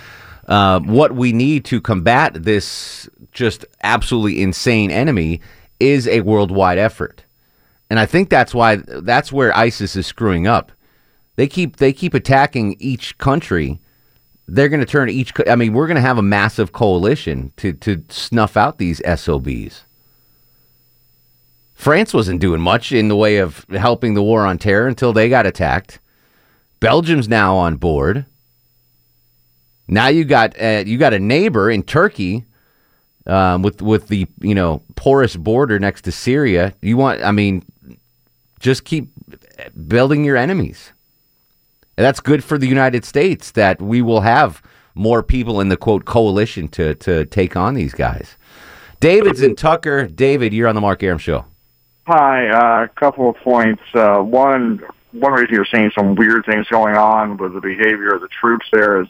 Uh, 0.47 0.79
what 0.81 1.13
we 1.13 1.31
need 1.31 1.65
to 1.65 1.79
combat 1.79 2.33
this 2.43 3.09
just 3.31 3.65
absolutely 3.81 4.41
insane 4.41 4.91
enemy 4.91 5.41
is 5.79 6.07
a 6.07 6.21
worldwide 6.21 6.77
effort, 6.77 7.23
and 7.89 7.99
I 7.99 8.05
think 8.05 8.29
that's 8.29 8.53
why 8.53 8.75
that's 8.75 9.31
where 9.31 9.55
ISIS 9.57 9.95
is 9.95 10.05
screwing 10.05 10.45
up. 10.47 10.71
They 11.35 11.47
keep 11.47 11.77
they 11.77 11.93
keep 11.93 12.13
attacking 12.13 12.75
each 12.79 13.17
country 13.17 13.79
they're 14.47 14.69
going 14.69 14.79
to 14.79 14.85
turn 14.85 15.09
each. 15.09 15.33
I 15.47 15.55
mean, 15.55 15.73
we're 15.73 15.87
going 15.87 15.95
to 15.95 16.01
have 16.01 16.17
a 16.17 16.23
massive 16.23 16.73
coalition 16.73 17.53
to 17.57 17.73
to 17.73 18.03
snuff 18.09 18.57
out 18.57 18.77
these 18.77 19.01
SOBs. 19.05 19.85
France 21.73 22.13
wasn't 22.13 22.39
doing 22.39 22.61
much 22.61 22.91
in 22.91 23.07
the 23.07 23.15
way 23.15 23.37
of 23.37 23.65
helping 23.69 24.13
the 24.13 24.23
war 24.23 24.45
on 24.45 24.57
terror 24.57 24.87
until 24.87 25.11
they 25.11 25.27
got 25.27 25.45
attacked. 25.45 25.99
Belgium's 26.79 27.27
now 27.27 27.55
on 27.55 27.77
board. 27.77 28.25
Now 29.87 30.07
you 30.07 30.23
got 30.23 30.59
uh, 30.61 30.83
you 30.85 30.97
got 30.97 31.13
a 31.13 31.19
neighbor 31.19 31.69
in 31.69 31.83
Turkey 31.83 32.45
um, 33.25 33.61
with 33.61 33.81
with 33.81 34.07
the 34.07 34.27
you 34.41 34.55
know 34.55 34.81
porous 34.95 35.35
border 35.35 35.79
next 35.79 36.01
to 36.03 36.11
Syria. 36.11 36.73
You 36.81 36.97
want? 36.97 37.23
I 37.23 37.31
mean, 37.31 37.63
just 38.59 38.83
keep 38.83 39.09
building 39.87 40.25
your 40.25 40.35
enemies. 40.35 40.91
And 41.97 42.05
that's 42.05 42.19
good 42.19 42.43
for 42.43 42.57
the 42.57 42.67
United 42.67 43.05
States 43.05 43.51
that 43.51 43.81
we 43.81 44.01
will 44.01 44.21
have 44.21 44.61
more 44.95 45.23
people 45.23 45.59
in 45.59 45.69
the 45.69 45.77
quote 45.77 46.05
coalition 46.05 46.67
to 46.69 46.95
to 46.95 47.25
take 47.25 47.55
on 47.55 47.73
these 47.73 47.93
guys. 47.93 48.35
David's 48.99 49.41
in 49.41 49.55
Tucker. 49.55 50.07
David, 50.07 50.53
you're 50.53 50.67
on 50.67 50.75
the 50.75 50.81
Mark 50.81 51.03
Arum 51.03 51.17
show. 51.17 51.45
Hi, 52.07 52.47
uh, 52.49 52.83
a 52.85 52.87
couple 52.87 53.29
of 53.29 53.35
points. 53.37 53.81
Uh, 53.93 54.19
one, 54.19 54.81
one 55.11 55.33
reason 55.33 55.53
you're 55.53 55.65
seeing 55.65 55.91
some 55.91 56.15
weird 56.15 56.45
things 56.45 56.67
going 56.67 56.95
on 56.95 57.37
with 57.37 57.53
the 57.53 57.61
behavior 57.61 58.13
of 58.13 58.21
the 58.21 58.27
troops 58.27 58.65
there 58.71 59.01
is 59.01 59.07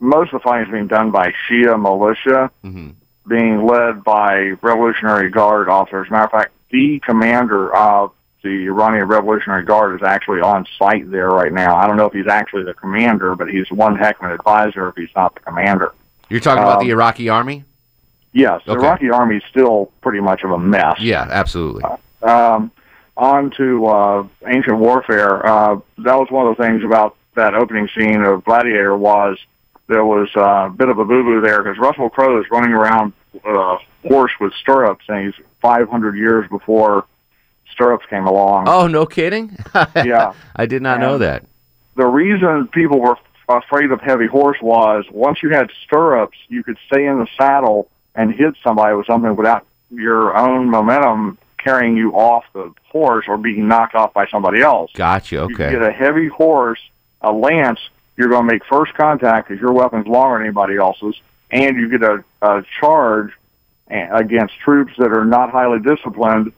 most 0.00 0.32
of 0.32 0.40
the 0.40 0.44
fighting 0.44 0.66
is 0.66 0.72
being 0.72 0.86
done 0.86 1.10
by 1.10 1.32
Shia 1.48 1.80
militia, 1.80 2.50
being 3.26 3.66
led 3.66 4.02
by 4.02 4.52
Revolutionary 4.60 5.30
Guard 5.30 5.68
officers. 5.68 6.10
Matter 6.10 6.24
of 6.24 6.30
fact, 6.30 6.52
the 6.70 7.00
commander 7.00 7.74
of 7.74 8.12
the 8.42 8.66
Iranian 8.66 9.06
Revolutionary 9.06 9.64
Guard 9.64 9.94
is 10.00 10.06
actually 10.06 10.40
on 10.40 10.66
site 10.78 11.10
there 11.10 11.28
right 11.30 11.52
now. 11.52 11.76
I 11.76 11.86
don't 11.86 11.96
know 11.96 12.06
if 12.06 12.12
he's 12.12 12.26
actually 12.26 12.64
the 12.64 12.74
commander, 12.74 13.34
but 13.36 13.48
he's 13.48 13.70
one 13.70 13.96
heck 13.96 14.18
of 14.20 14.26
an 14.26 14.32
advisor 14.32 14.88
if 14.88 14.96
he's 14.96 15.14
not 15.14 15.34
the 15.34 15.40
commander. 15.40 15.92
You're 16.28 16.40
talking 16.40 16.62
about 16.62 16.80
Um, 16.80 16.86
the 16.86 16.90
Iraqi 16.92 17.28
army? 17.28 17.64
Yes, 18.32 18.62
the 18.66 18.72
Okay. 18.72 18.86
Iraqi 18.86 19.10
army 19.10 19.36
is 19.36 19.42
still 19.50 19.90
pretty 20.00 20.20
much 20.20 20.42
of 20.42 20.50
a 20.50 20.58
mess. 20.58 20.98
Yeah, 21.00 21.26
absolutely. 21.30 21.84
Um, 22.22 22.70
on 23.16 23.50
to 23.58 23.86
uh, 23.86 24.26
ancient 24.46 24.78
warfare. 24.78 25.44
Uh, 25.46 25.76
that 25.98 26.14
was 26.18 26.28
one 26.30 26.46
of 26.46 26.56
the 26.56 26.62
things 26.62 26.82
about 26.84 27.16
that 27.34 27.54
opening 27.54 27.88
scene 27.96 28.22
of 28.22 28.44
Gladiator 28.44 28.96
was 28.96 29.38
there 29.88 30.04
was 30.04 30.28
uh, 30.36 30.66
a 30.66 30.70
bit 30.70 30.88
of 30.88 30.98
a 30.98 31.04
boo-boo 31.04 31.40
there 31.42 31.62
because 31.62 31.78
Russell 31.78 32.08
Crowe 32.08 32.40
is 32.40 32.46
running 32.50 32.72
around 32.72 33.12
uh, 33.44 33.76
horse 34.08 34.32
with 34.40 34.52
stirrups, 34.54 35.04
and 35.08 35.26
he's 35.26 35.44
500 35.60 36.16
years 36.16 36.48
before 36.48 37.04
stirrups 37.72 38.06
came 38.06 38.26
along. 38.26 38.68
Oh, 38.68 38.86
no 38.86 39.06
kidding? 39.06 39.56
Yeah. 39.96 40.32
I 40.54 40.66
did 40.66 40.82
not 40.82 41.00
know 41.00 41.18
that. 41.18 41.44
The 41.96 42.06
reason 42.06 42.68
people 42.68 43.00
were 43.00 43.16
afraid 43.48 43.90
of 43.90 44.00
heavy 44.00 44.26
horse 44.26 44.58
was 44.62 45.04
once 45.10 45.42
you 45.42 45.50
had 45.50 45.70
stirrups, 45.84 46.38
you 46.48 46.62
could 46.62 46.78
stay 46.86 47.06
in 47.06 47.18
the 47.18 47.26
saddle 47.36 47.88
and 48.14 48.32
hit 48.32 48.54
somebody 48.62 48.94
with 48.94 49.06
something 49.06 49.34
without 49.36 49.66
your 49.90 50.36
own 50.36 50.70
momentum 50.70 51.38
carrying 51.58 51.96
you 51.96 52.12
off 52.12 52.44
the 52.54 52.72
horse 52.88 53.26
or 53.28 53.36
being 53.38 53.68
knocked 53.68 53.94
off 53.94 54.12
by 54.12 54.26
somebody 54.26 54.60
else. 54.60 54.90
Gotcha. 54.94 55.40
Okay. 55.42 55.64
You 55.72 55.78
get 55.78 55.82
a 55.82 55.92
heavy 55.92 56.28
horse, 56.28 56.80
a 57.20 57.32
lance, 57.32 57.78
you're 58.16 58.28
going 58.28 58.46
to 58.46 58.52
make 58.52 58.64
first 58.66 58.94
contact 58.94 59.48
because 59.48 59.60
your 59.60 59.72
weapon's 59.72 60.06
longer 60.06 60.38
than 60.38 60.46
anybody 60.46 60.76
else's, 60.76 61.14
and 61.50 61.76
you 61.76 61.88
get 61.88 62.02
a, 62.02 62.24
a 62.42 62.64
charge 62.80 63.32
against 63.88 64.58
troops 64.58 64.92
that 64.98 65.12
are 65.12 65.24
not 65.24 65.50
highly 65.50 65.78
disciplined. 65.78 66.52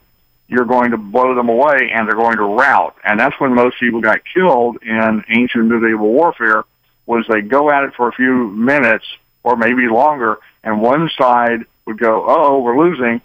You're 0.48 0.66
going 0.66 0.90
to 0.90 0.98
blow 0.98 1.34
them 1.34 1.48
away, 1.48 1.90
and 1.92 2.06
they're 2.06 2.16
going 2.16 2.36
to 2.36 2.44
rout. 2.44 2.96
And 3.04 3.18
that's 3.18 3.38
when 3.40 3.54
most 3.54 3.80
people 3.80 4.00
got 4.00 4.20
killed 4.32 4.78
in 4.82 5.24
ancient 5.28 5.66
medieval 5.66 6.12
warfare. 6.12 6.64
Was 7.06 7.26
they 7.28 7.40
go 7.40 7.70
at 7.70 7.84
it 7.84 7.94
for 7.96 8.08
a 8.08 8.12
few 8.12 8.48
minutes 8.48 9.04
or 9.42 9.56
maybe 9.56 9.88
longer, 9.88 10.38
and 10.62 10.80
one 10.80 11.10
side 11.18 11.64
would 11.86 11.98
go, 11.98 12.24
"Oh, 12.26 12.60
we're 12.60 12.78
losing." 12.78 13.20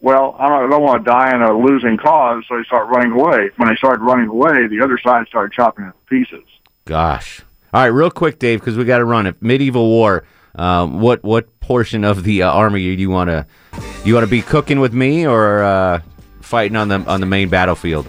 Well, 0.00 0.34
I 0.38 0.48
don't, 0.48 0.66
I 0.66 0.68
don't 0.68 0.82
want 0.82 1.04
to 1.04 1.10
die 1.10 1.34
in 1.34 1.42
a 1.42 1.56
losing 1.56 1.96
cause, 1.96 2.44
so 2.48 2.56
they 2.56 2.64
start 2.64 2.88
running 2.88 3.12
away. 3.12 3.50
When 3.56 3.68
they 3.68 3.76
started 3.76 4.02
running 4.02 4.28
away, 4.28 4.66
the 4.66 4.80
other 4.82 4.98
side 4.98 5.28
started 5.28 5.52
chopping 5.52 5.84
it 5.84 5.94
pieces. 6.06 6.44
Gosh. 6.84 7.40
All 7.72 7.82
right, 7.82 7.86
real 7.86 8.10
quick, 8.10 8.38
Dave, 8.38 8.60
because 8.60 8.76
we 8.76 8.84
got 8.84 8.98
to 8.98 9.04
run 9.04 9.26
it. 9.26 9.40
Medieval 9.40 9.88
war. 9.88 10.24
Um, 10.54 11.00
what 11.00 11.22
what 11.22 11.60
portion 11.60 12.04
of 12.04 12.24
the 12.24 12.42
uh, 12.42 12.52
army 12.52 12.94
do 12.94 13.00
you 13.00 13.08
want 13.08 13.28
to 13.28 13.46
you 14.04 14.12
want 14.12 14.24
to 14.24 14.30
be 14.30 14.42
cooking 14.42 14.80
with 14.80 14.92
me 14.92 15.26
or 15.26 15.62
uh, 15.62 16.02
fighting 16.52 16.76
on 16.76 16.88
the 16.88 16.98
on 17.10 17.20
the 17.20 17.26
main 17.26 17.48
battlefield? 17.48 18.06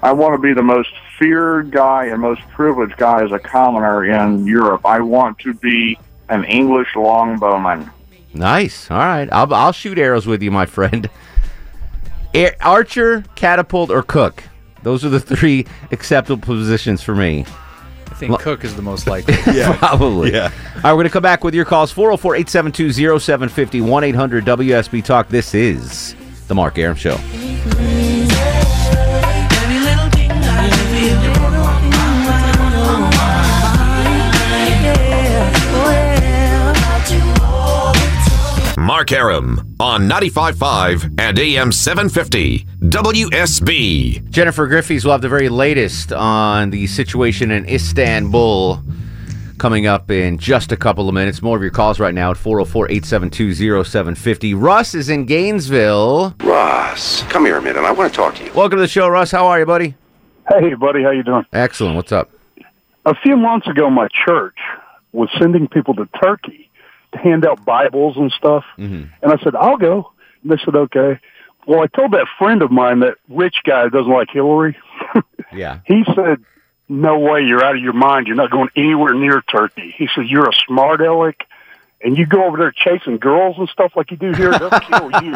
I 0.00 0.12
want 0.12 0.34
to 0.34 0.38
be 0.38 0.54
the 0.54 0.62
most 0.62 0.90
feared 1.18 1.72
guy 1.72 2.06
and 2.06 2.20
most 2.20 2.40
privileged 2.50 2.96
guy 2.96 3.24
as 3.24 3.32
a 3.32 3.38
commoner 3.40 4.04
in 4.04 4.46
Europe. 4.46 4.86
I 4.86 5.00
want 5.00 5.40
to 5.40 5.52
be 5.54 5.98
an 6.28 6.44
English 6.44 6.90
longbowman. 6.94 7.90
Nice. 8.32 8.88
All 8.92 8.98
right, 8.98 9.28
I'll 9.32 9.52
I'll 9.52 9.72
shoot 9.72 9.98
arrows 9.98 10.24
with 10.24 10.40
you, 10.40 10.52
my 10.52 10.66
friend. 10.66 11.10
Ar- 12.34 12.54
Archer, 12.60 13.24
catapult, 13.34 13.90
or 13.90 14.04
cook. 14.04 14.44
Those 14.84 15.04
are 15.04 15.08
the 15.08 15.18
three 15.18 15.66
acceptable 15.90 16.40
positions 16.40 17.02
for 17.02 17.16
me. 17.16 17.44
I 18.06 18.14
think 18.14 18.38
Cook 18.38 18.62
is 18.62 18.76
the 18.76 18.82
most 18.82 19.06
likely. 19.14 19.34
Probably. 19.78 20.32
Yeah. 20.32 20.52
All 20.76 20.82
right, 20.82 20.92
we're 20.92 20.92
going 20.92 21.04
to 21.04 21.10
come 21.10 21.22
back 21.24 21.42
with 21.42 21.54
your 21.54 21.64
calls 21.64 21.90
404 21.90 22.36
872 22.36 23.18
0750 23.18 23.80
1 23.80 24.04
800 24.04 24.44
WSB 24.44 25.04
Talk. 25.04 25.28
This 25.28 25.54
is 25.54 26.14
The 26.50 26.56
Mark 26.56 26.76
Arum 26.78 26.96
Show. 26.96 27.16
Mark 38.76 39.12
Arum 39.12 39.76
on 39.78 40.08
95.5 40.08 41.20
and 41.20 41.38
AM 41.38 41.70
750 41.70 42.66
WSB. 42.80 44.28
Jennifer 44.30 44.66
Griffey's 44.66 45.04
will 45.04 45.12
have 45.12 45.22
the 45.22 45.28
very 45.28 45.48
latest 45.48 46.12
on 46.12 46.70
the 46.70 46.88
situation 46.88 47.52
in 47.52 47.64
Istanbul 47.66 48.82
coming 49.60 49.86
up 49.86 50.10
in 50.10 50.38
just 50.38 50.72
a 50.72 50.76
couple 50.76 51.06
of 51.08 51.14
minutes. 51.14 51.42
More 51.42 51.54
of 51.56 51.62
your 51.62 51.70
calls 51.70 52.00
right 52.00 52.14
now 52.14 52.30
at 52.32 52.36
404 52.38 52.86
872 52.90 53.84
0750. 53.84 54.54
Russ 54.54 54.94
is 54.94 55.08
in 55.10 55.26
Gainesville. 55.26 56.34
Russ, 56.42 57.22
come 57.24 57.44
here 57.44 57.58
a 57.58 57.62
minute. 57.62 57.84
I 57.84 57.92
want 57.92 58.10
to 58.12 58.16
talk 58.16 58.34
to 58.36 58.44
you. 58.44 58.52
Welcome 58.54 58.78
to 58.78 58.82
the 58.82 58.88
show, 58.88 59.06
Russ. 59.08 59.30
How 59.30 59.46
are 59.46 59.60
you, 59.60 59.66
buddy? 59.66 59.94
Hey, 60.48 60.74
buddy, 60.74 61.02
how 61.02 61.10
you 61.10 61.22
doing? 61.22 61.44
Excellent. 61.52 61.94
What's 61.94 62.10
up? 62.10 62.30
A 63.06 63.14
few 63.14 63.36
months 63.36 63.68
ago, 63.68 63.90
my 63.90 64.08
church 64.26 64.56
was 65.12 65.28
sending 65.38 65.68
people 65.68 65.94
to 65.94 66.08
Turkey 66.22 66.70
to 67.12 67.18
hand 67.18 67.44
out 67.46 67.64
Bibles 67.64 68.16
and 68.16 68.32
stuff, 68.32 68.64
Mm-hmm. 68.78 69.12
and 69.22 69.32
I 69.32 69.36
said, 69.44 69.54
"I'll 69.54 69.76
go." 69.76 70.10
And 70.42 70.52
they 70.52 70.56
said, 70.64 70.74
"Okay." 70.74 71.20
Well, 71.66 71.80
I 71.82 71.86
told 71.88 72.12
that 72.12 72.26
friend 72.38 72.62
of 72.62 72.70
mine, 72.70 73.00
that 73.00 73.18
rich 73.28 73.56
guy 73.64 73.88
doesn't 73.90 74.10
like 74.10 74.28
Hillary. 74.32 74.76
Yeah. 75.52 75.80
He 75.84 76.04
said, 76.14 76.44
"No 76.90 77.18
way, 77.18 77.42
you're 77.42 77.64
out 77.64 77.76
of 77.76 77.82
your 77.82 77.94
mind. 77.94 78.26
You're 78.26 78.36
not 78.36 78.50
going 78.50 78.68
anywhere 78.76 79.14
near 79.14 79.40
Turkey." 79.42 79.94
He 79.96 80.08
said, 80.14 80.26
"You're 80.26 80.48
a 80.48 80.54
smart 80.66 81.00
aleck." 81.00 81.46
And 82.02 82.16
you 82.16 82.26
go 82.26 82.44
over 82.44 82.56
there 82.56 82.72
chasing 82.72 83.18
girls 83.18 83.56
and 83.58 83.68
stuff 83.68 83.92
like 83.94 84.10
you 84.10 84.16
do 84.16 84.32
here, 84.32 84.58
they'll 84.58 84.70
kill 84.80 85.10
you. 85.22 85.34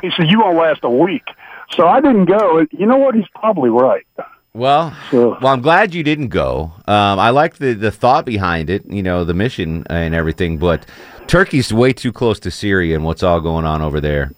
He 0.00 0.12
said, 0.16 0.28
you 0.28 0.38
won't 0.38 0.56
last 0.56 0.80
a 0.84 0.88
week. 0.88 1.24
So 1.72 1.88
I 1.88 2.00
didn't 2.00 2.26
go. 2.26 2.64
You 2.70 2.86
know 2.86 2.98
what? 2.98 3.16
He's 3.16 3.26
probably 3.34 3.70
right. 3.70 4.06
Well, 4.52 4.96
well, 5.12 5.46
I'm 5.48 5.62
glad 5.62 5.94
you 5.94 6.04
didn't 6.04 6.28
go. 6.28 6.72
Um, 6.86 7.18
I 7.18 7.30
like 7.30 7.56
the, 7.56 7.72
the 7.72 7.90
thought 7.90 8.24
behind 8.24 8.70
it, 8.70 8.84
you 8.86 9.02
know, 9.02 9.24
the 9.24 9.34
mission 9.34 9.84
and 9.90 10.14
everything, 10.14 10.58
but 10.58 10.86
Turkey's 11.26 11.72
way 11.72 11.92
too 11.92 12.12
close 12.12 12.38
to 12.40 12.52
Syria 12.52 12.94
and 12.94 13.04
what's 13.04 13.24
all 13.24 13.40
going 13.40 13.64
on 13.64 13.82
over 13.82 14.00
there. 14.00 14.30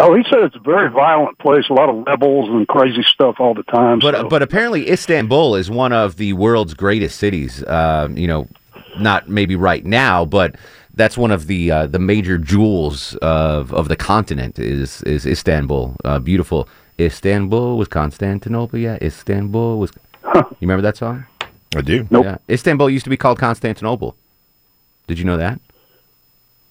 Oh, 0.00 0.14
he 0.14 0.22
said 0.30 0.40
it's 0.40 0.54
a 0.54 0.60
very 0.60 0.88
violent 0.90 1.38
place, 1.38 1.64
a 1.68 1.72
lot 1.72 1.88
of 1.88 2.04
rebels 2.06 2.48
and 2.48 2.68
crazy 2.68 3.02
stuff 3.02 3.36
all 3.40 3.52
the 3.52 3.64
time. 3.64 3.98
But 3.98 4.14
so. 4.14 4.28
but 4.28 4.42
apparently 4.42 4.88
Istanbul 4.90 5.56
is 5.56 5.70
one 5.70 5.92
of 5.92 6.16
the 6.16 6.34
world's 6.34 6.74
greatest 6.74 7.18
cities. 7.18 7.64
Uh, 7.64 8.08
you 8.12 8.28
know, 8.28 8.46
not 8.98 9.28
maybe 9.28 9.56
right 9.56 9.84
now, 9.84 10.24
but 10.24 10.54
that's 10.94 11.18
one 11.18 11.32
of 11.32 11.48
the 11.48 11.70
uh, 11.70 11.86
the 11.88 11.98
major 11.98 12.38
jewels 12.38 13.16
of, 13.16 13.72
of 13.72 13.88
the 13.88 13.96
continent 13.96 14.58
is 14.58 15.02
is 15.02 15.26
Istanbul. 15.26 15.96
Uh, 16.04 16.20
beautiful 16.20 16.68
Istanbul 17.00 17.76
was 17.76 17.88
Constantinople. 17.88 18.78
Yeah, 18.78 18.98
Istanbul 19.02 19.78
was. 19.78 19.92
You 20.34 20.44
remember 20.60 20.82
that 20.82 20.96
song? 20.96 21.26
I 21.74 21.80
do. 21.80 22.06
Yeah, 22.10 22.38
Istanbul 22.48 22.90
used 22.90 23.04
to 23.04 23.10
be 23.10 23.16
called 23.16 23.38
Constantinople. 23.38 24.14
Did 25.06 25.18
you 25.18 25.24
know 25.24 25.36
that? 25.36 25.60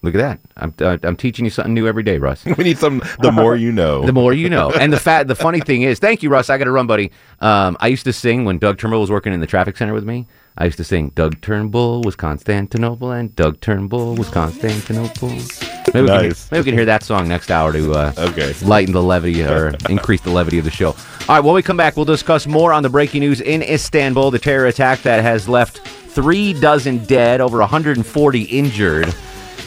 Look 0.02 0.14
at 0.14 0.18
that. 0.18 0.40
I'm, 0.56 0.72
uh, 0.80 0.96
I'm 1.02 1.16
teaching 1.16 1.44
you 1.44 1.50
something 1.50 1.74
new 1.74 1.88
every 1.88 2.04
day, 2.04 2.18
Russ. 2.18 2.44
we 2.56 2.62
need 2.64 2.78
some. 2.78 3.02
The 3.20 3.32
more 3.32 3.56
you 3.56 3.72
know. 3.72 4.02
the 4.06 4.12
more 4.12 4.32
you 4.32 4.48
know. 4.48 4.70
And 4.70 4.92
the 4.92 5.00
fat. 5.00 5.26
The 5.26 5.34
funny 5.34 5.60
thing 5.60 5.82
is, 5.82 5.98
thank 5.98 6.22
you, 6.22 6.28
Russ. 6.30 6.50
I 6.50 6.56
got 6.58 6.64
to 6.64 6.70
run, 6.70 6.86
buddy. 6.86 7.10
Um, 7.40 7.76
I 7.80 7.88
used 7.88 8.04
to 8.04 8.12
sing 8.12 8.44
when 8.44 8.58
Doug 8.58 8.78
Turnbull 8.78 9.00
was 9.00 9.10
working 9.10 9.32
in 9.32 9.40
the 9.40 9.46
traffic 9.46 9.76
center 9.76 9.92
with 9.94 10.04
me. 10.04 10.26
I 10.56 10.64
used 10.66 10.76
to 10.78 10.84
sing 10.84 11.10
Doug 11.14 11.40
Turnbull 11.40 12.02
was 12.02 12.16
Constantinople 12.16 13.12
and 13.12 13.34
Doug 13.36 13.60
Turnbull 13.60 14.16
was 14.16 14.28
Constantinople. 14.28 15.28
Maybe, 15.28 16.00
we, 16.02 16.06
Nice. 16.06 16.48
can, 16.48 16.56
maybe 16.56 16.60
we 16.60 16.64
can 16.64 16.74
hear 16.74 16.84
that 16.84 17.02
song 17.04 17.28
next 17.28 17.50
hour 17.50 17.72
to 17.72 17.92
uh, 17.92 18.12
Okay. 18.18 18.52
lighten 18.62 18.92
the 18.92 19.02
levity 19.02 19.42
or 19.44 19.72
increase 19.88 20.20
the 20.20 20.30
levity 20.30 20.58
of 20.58 20.64
the 20.64 20.70
show. 20.70 20.88
All 20.88 20.94
right, 21.28 21.40
when 21.40 21.54
we 21.54 21.62
come 21.62 21.76
back, 21.76 21.94
we'll 21.96 22.04
discuss 22.04 22.46
more 22.48 22.72
on 22.72 22.82
the 22.82 22.88
breaking 22.88 23.20
news 23.20 23.40
in 23.40 23.62
Istanbul, 23.62 24.30
the 24.32 24.38
terror 24.40 24.66
attack 24.66 25.02
that 25.02 25.22
has 25.22 25.48
left 25.48 25.78
three 25.78 26.52
dozen 26.54 27.04
dead, 27.04 27.40
over 27.40 27.58
140 27.60 28.42
injured. 28.42 29.14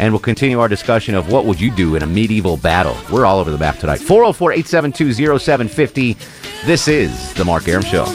And 0.02 0.12
we'll 0.12 0.20
continue 0.20 0.60
our 0.60 0.68
discussion 0.68 1.14
of 1.14 1.32
what 1.32 1.46
would 1.46 1.62
you 1.62 1.70
do 1.70 1.96
in 1.96 2.02
a 2.02 2.08
medieval 2.08 2.58
battle. 2.58 2.98
We're 3.12 3.26
all 3.26 3.40
over 3.40 3.52
the 3.52 3.58
map 3.60 3.78
tonight. 3.78 4.00
404 4.00 4.52
872 4.52 5.38
0750. 5.40 6.18
This 6.66 6.88
is 6.88 7.34
The 7.36 7.46
Mark 7.46 7.68
Arum 7.68 7.84
Show. 7.84 8.06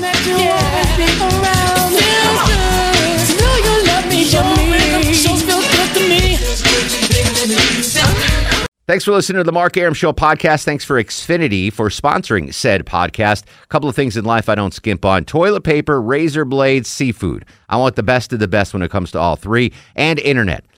Thanks 8.89 9.05
for 9.05 9.11
listening 9.11 9.39
to 9.39 9.45
the 9.45 9.53
Mark 9.53 9.77
Arum 9.77 9.95
Show 9.95 10.13
podcast. 10.13 10.65
Thanks 10.65 10.85
for 10.85 11.03
Xfinity 11.03 11.73
for 11.73 11.89
sponsoring 11.89 12.55
said 12.55 12.87
podcast. 12.87 13.43
A 13.63 13.67
couple 13.67 13.89
of 13.89 13.97
things 13.97 14.17
in 14.17 14.25
life 14.25 14.49
I 14.49 14.55
don't 14.55 14.73
skimp 14.73 15.05
on 15.05 15.25
toilet 15.25 15.63
paper, 15.63 16.01
razor 16.01 16.45
blades, 16.45 16.89
seafood. 16.89 17.45
I 17.69 17.79
want 17.79 17.97
the 17.97 18.05
best 18.05 18.33
of 18.33 18.39
the 18.39 18.47
best 18.47 18.73
when 18.73 18.83
it 18.83 18.91
comes 18.93 19.11
to 19.11 19.19
all 19.19 19.35
three, 19.35 19.73
and 19.97 20.21
internet. 20.21 20.65